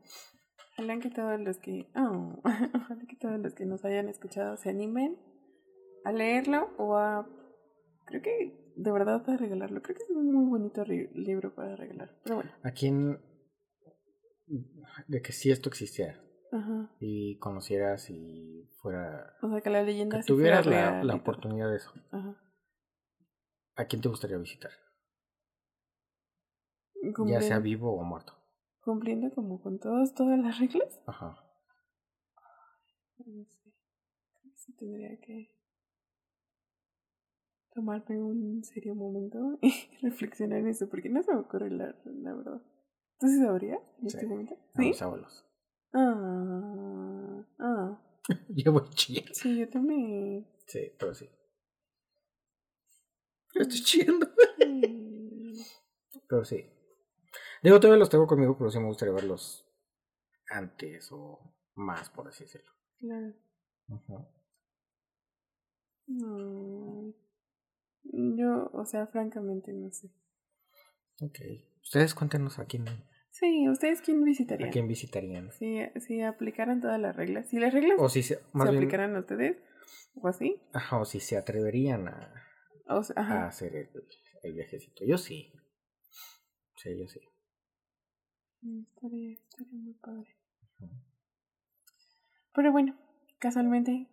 [0.79, 4.71] Ojalá que todos los que, oh, ojalá que todos los que nos hayan escuchado se
[4.71, 5.19] animen
[6.05, 7.29] a leerlo o a,
[8.05, 9.83] creo que de verdad para regalarlo.
[9.83, 12.17] Creo que es un muy bonito libro para regalar.
[12.23, 13.21] Pero bueno, ¿A quién
[15.09, 16.23] de que si esto existiera
[16.53, 16.95] ajá.
[17.01, 21.77] y conocieras y fuera O sea que la leyenda que tuvieras la, la oportunidad de
[21.77, 22.41] eso, Ajá.
[23.75, 24.71] ¿a quién te gustaría visitar?
[27.27, 28.38] Ya sea vivo o muerto.
[28.93, 31.03] Cumpliendo como con todas, todas las reglas.
[31.07, 31.37] Ajá.
[33.19, 33.75] No sé.
[34.79, 35.51] Tendría que
[37.75, 42.35] tomarme un serio momento y reflexionar en eso, porque no se me ocurre la, la
[42.35, 42.63] verdad.
[43.19, 44.17] ¿Tú sí sabrías en Sí.
[44.17, 44.55] este momento?
[44.55, 44.89] A ¿Sí?
[44.89, 45.45] mis abuelos.
[45.93, 48.03] Ah, ah.
[48.49, 49.35] Yo voy chillando.
[49.35, 50.47] Sí, yo también.
[50.67, 51.29] Sí, pero sí.
[53.55, 54.27] Yo estoy chillando.
[54.67, 55.53] Mm,
[56.29, 56.65] Pero sí.
[57.63, 59.67] Digo, todavía los tengo conmigo, pero sí me gustaría verlos
[60.51, 61.39] antes o
[61.75, 62.71] más, por así decirlo.
[63.01, 63.35] Claro.
[66.07, 67.15] No.
[68.05, 70.09] Yo, o sea, francamente no sé.
[71.21, 71.39] Ok.
[71.83, 72.85] Ustedes cuéntenos a quién,
[73.31, 74.69] Sí, ¿ustedes quién visitarían?
[74.69, 75.53] a quién visitarían.
[75.53, 77.49] Si, si aplicaran todas las reglas.
[77.49, 79.59] Si las reglas O si se, se más bien, aplicaran a ustedes,
[80.15, 80.61] o así.
[80.73, 82.33] ajá, o si se atreverían a,
[82.89, 83.91] O sea, a hacer el,
[84.43, 85.05] el viajecito.
[85.05, 85.53] Yo sí.
[86.77, 87.21] Sí, yo sí.
[88.63, 90.37] Mm, Estaría, estaría muy padre.
[92.55, 92.99] Pero bueno,
[93.39, 94.09] casualmente,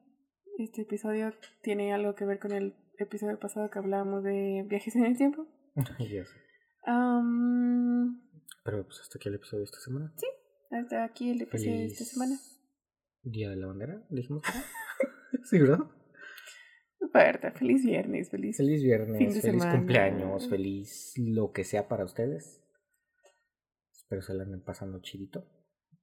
[0.60, 5.06] este episodio tiene algo que ver con el episodio pasado que hablábamos de viajes en
[5.06, 5.48] el tiempo.
[6.00, 6.38] yo sí.
[6.86, 8.22] Am,
[8.64, 10.14] Pero pues hasta aquí el episodio de esta semana.
[10.72, 12.38] hasta aquí el episodio de esta semana.
[13.24, 14.44] Día de la bandera, dijimos.
[15.50, 15.80] sí, ¿verdad?
[17.12, 18.58] Berta, feliz viernes, feliz.
[18.58, 19.78] Feliz viernes, Fin de feliz semana.
[19.78, 22.62] cumpleaños, feliz lo que sea para ustedes.
[24.16, 25.44] Espero se la anden pasando chidito.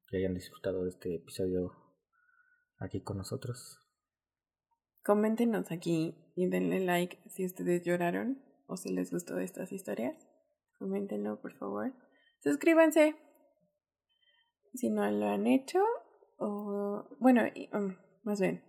[0.06, 1.72] Que hayan disfrutado de este episodio
[2.78, 3.78] aquí con nosotros.
[5.02, 10.28] Coméntenos aquí y denle like si ustedes lloraron o si les gustó estas historias.
[10.78, 11.94] Coméntenlo, por favor.
[12.40, 13.16] Suscríbanse
[14.74, 15.82] si no lo han hecho.
[16.36, 18.62] O, bueno, um, más bien,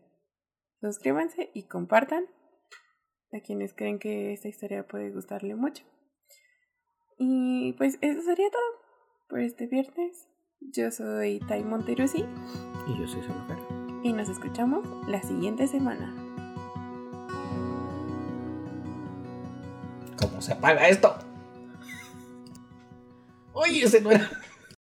[0.80, 2.28] suscríbanse y compartan
[3.34, 5.84] a quienes creen que esta historia puede gustarle mucho.
[7.18, 8.83] Y pues eso sería todo
[9.34, 10.28] por este viernes.
[10.60, 12.24] Yo soy Tai Monterusi
[12.88, 13.58] Y yo soy Solofer.
[14.04, 16.14] y nos escuchamos la siguiente semana.
[20.20, 21.18] ¿Cómo se apaga esto?
[23.54, 24.30] Oye, ese no era.